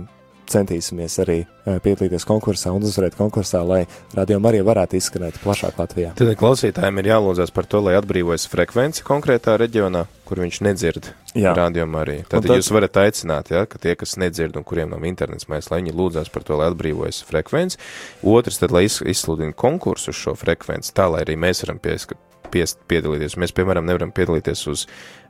centīsimies 0.54 1.18
arī 1.24 1.39
uh, 1.44 1.80
piedalīties 1.84 2.26
konkursā 2.30 2.72
un 2.76 2.86
uzvarēt 2.88 3.18
konkursā, 3.20 3.63
lai 3.68 3.82
radījuma 4.18 4.52
arī 4.52 4.62
varētu 4.66 4.98
izskanēt 5.00 5.39
plašāk 5.44 5.80
Latvijā. 5.82 6.13
Tad 6.20 6.32
klausītājiem 6.39 7.02
ir 7.04 7.12
jālūdzas 7.13 7.54
par 7.56 7.68
to, 7.70 7.82
lai 7.88 7.96
atbrīvojas 8.00 8.48
frekvence 8.52 9.04
konkrētā 9.08 9.58
reģionā, 9.62 10.06
kur 10.30 10.42
viņš 10.44 10.62
nedzird 10.66 11.12
rādījumu 11.58 12.00
arī. 12.00 12.18
Tad, 12.30 12.46
tad- 12.46 12.58
jūs 12.62 12.70
varat 12.74 13.00
aicināt, 13.04 13.50
ja, 13.54 13.66
ka 13.70 13.82
tie, 13.82 13.96
kas 14.00 14.16
nedzird 14.22 14.56
un 14.60 14.63
kuriem 14.68 14.94
nav 14.94 15.04
internets, 15.10 15.50
mēs, 15.50 15.72
lai 15.74 15.82
viņi 15.82 15.96
lūdzās 15.98 16.30
par 16.34 16.46
to, 16.48 16.58
lai 16.60 16.70
atbrīvojas 16.72 17.24
frekvence. 17.28 17.78
Otrs, 18.24 18.62
tad, 18.62 18.72
lai 18.72 18.86
iz- 18.86 19.02
izsludina 19.02 19.54
konkursu 19.58 20.13
uz 20.13 20.20
šo 20.22 20.36
frekvenci, 20.38 20.94
tā, 20.94 21.10
lai 21.12 21.24
arī 21.26 21.36
mēs 21.39 21.66
varam 21.66 21.80
pieska, 21.82 22.16
pies, 22.54 22.76
piedalīties. 22.92 23.36
Mēs, 23.42 23.54
piemēram, 23.58 23.86
nevaram 23.89 24.12
piedalīties 24.16 24.66
uz 24.72 24.86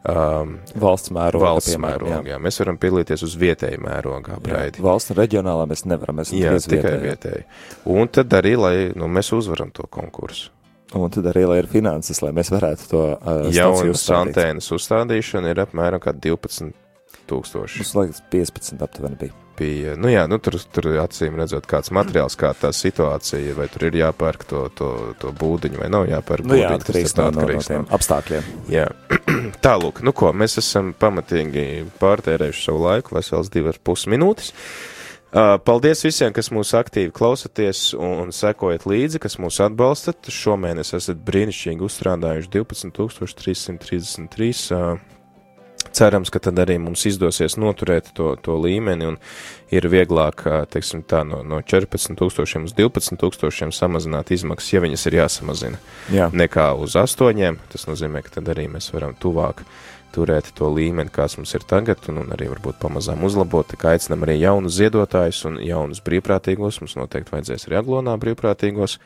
um, 0.09 0.57
Valsts 0.83 1.13
mēroga, 1.15 1.45
valsts 1.47 1.73
piemēram, 1.73 2.07
mērogā. 2.09 2.33
Jā. 2.33 2.39
Mēs 2.43 2.59
varam 2.61 2.79
piedalīties 2.81 3.23
uz 3.27 3.37
vietēju 3.39 3.83
mērogā, 3.83 4.39
braidi. 4.43 4.83
Valsts 4.83 5.13
un 5.13 5.19
reģionālā 5.21 5.69
mēs 5.71 5.85
nevaram, 5.89 6.19
mēs 6.21 6.33
Jā, 6.35 6.55
tikai 6.59 6.97
vietējie. 6.97 7.05
vietēji. 7.07 7.47
Un 7.95 8.11
tad 8.19 8.35
arī, 8.39 8.53
lai 8.59 8.75
nu, 8.99 9.09
mēs 9.11 9.31
uzvaram 9.35 9.71
to 9.75 9.87
konkursu. 9.91 10.51
Un 10.93 11.09
tad 11.09 11.25
arī, 11.31 11.47
lai 11.49 11.57
ir 11.63 11.69
finanses, 11.71 12.19
lai 12.21 12.29
mēs 12.37 12.51
varētu 12.53 12.89
to 12.91 13.03
uh, 13.15 13.47
uzstādīt. 13.49 14.13
antēnas 14.19 14.67
uzstādīšana 14.75 15.49
ir 15.49 15.63
apmēram 15.63 16.03
kā 16.03 16.13
12 16.13 16.69
tūkstoši. 17.29 17.81
Mums 17.81 17.95
liekas 17.97 18.21
15 18.33 18.85
aptuveni 18.85 19.17
bija. 19.23 19.42
Bija, 19.57 19.93
nu 19.99 20.09
jā, 20.09 20.23
nu 20.29 20.39
tur, 20.41 20.55
tur 20.73 20.87
acīm 21.03 21.35
redzot 21.37 21.67
kāds 21.69 21.91
materiāls, 21.93 22.35
kā 22.39 22.49
tā 22.57 22.71
situācija, 22.73 23.53
vai 23.57 23.67
tur 23.69 23.85
ir 23.89 23.99
jāpērk 23.99 24.47
to, 24.49 24.63
to, 24.73 24.89
to 25.21 25.33
būdiņu, 25.37 25.77
vai 25.83 25.89
nav 25.93 26.07
jāpērk 26.09 26.47
Nu 26.49 26.57
jā, 26.57 26.71
būdiņu, 26.71 26.79
tas 26.79 26.89
atkarīgs 26.89 27.15
no, 27.17 27.23
no, 27.23 27.29
no 27.29 27.43
atkarīgs 27.43 27.69
tiem 27.69 27.85
apstākļiem. 27.97 28.43
Jā, 28.73 28.87
tālūk, 29.67 30.01
nu 30.07 30.15
ko, 30.17 30.27
mēs 30.33 30.57
esam 30.63 30.85
pamatīgi 30.97 31.67
pārtērējuši 32.01 32.65
savu 32.65 32.79
laiku, 32.87 33.15
vesels 33.19 33.53
divas 33.53 33.77
pus 33.77 34.07
minūtes. 34.09 34.47
Uh, 34.53 34.93
Paldies 35.33 36.03
visiem, 36.05 36.29
kas 36.29 36.51
mūs 36.53 36.75
aktīvi 36.77 37.09
klausaties 37.13 37.95
un, 37.97 38.27
un 38.27 38.31
sekojat 38.35 38.83
līdzi, 38.85 39.17
kas 39.23 39.39
mūs 39.41 39.57
atbalstat. 39.65 40.29
Šomēnes 40.29 40.93
esat 40.93 41.17
brīnišķīgi 41.25 41.81
uzstrādājuši 41.87 42.51
12,333. 42.53 44.77
Cerams, 45.93 46.31
ka 46.33 46.41
tad 46.41 46.57
arī 46.63 46.79
mums 46.81 47.05
izdosies 47.05 47.55
noturēt 47.61 48.11
to, 48.17 48.33
to 48.41 48.57
līmeni 48.57 49.11
un 49.11 49.19
ir 49.73 49.85
vieglāk, 49.89 50.45
teiksim 50.73 51.03
tā, 51.05 51.21
no, 51.27 51.43
no 51.45 51.61
14 51.61 52.17
tūkstošiem 52.19 52.67
uz 52.67 52.75
12 52.77 53.19
tūkstošiem 53.21 53.73
samazināt 53.75 54.33
izmaksas, 54.33 54.73
ja 54.73 54.83
viņas 54.83 55.07
ir 55.09 55.19
jāsamazina 55.21 55.81
Jā, 56.13 56.29
nekā 56.33 56.71
uz 56.81 56.97
astoņiem. 56.99 57.61
Tas 57.73 57.85
nozīmē, 57.89 58.23
ka 58.25 58.39
tad 58.39 58.49
arī 58.53 58.67
mēs 58.73 58.89
varam 58.95 59.13
tuvāk 59.21 59.61
turēt 60.13 60.51
to 60.57 60.69
līmeni, 60.69 61.11
kāds 61.13 61.37
mums 61.39 61.53
ir 61.57 61.65
tagad, 61.69 62.01
un, 62.11 62.21
un 62.23 62.33
arī 62.35 62.49
varbūt 62.51 62.77
pamazām 62.81 63.23
uzlabot. 63.25 63.67
Tā 63.69 63.79
kā 63.81 63.93
aicinam 63.95 64.25
arī 64.25 64.37
jaunus 64.39 64.77
ziedotājus 64.77 65.41
un 65.49 65.57
jaunus 65.63 66.03
brīvprātīgos. 66.05 66.81
Mums 66.83 66.97
noteikti 66.99 67.33
vajadzēs 67.33 67.67
arī 67.69 67.79
aglonā 67.81 68.15
brīvprātīgos 68.21 68.99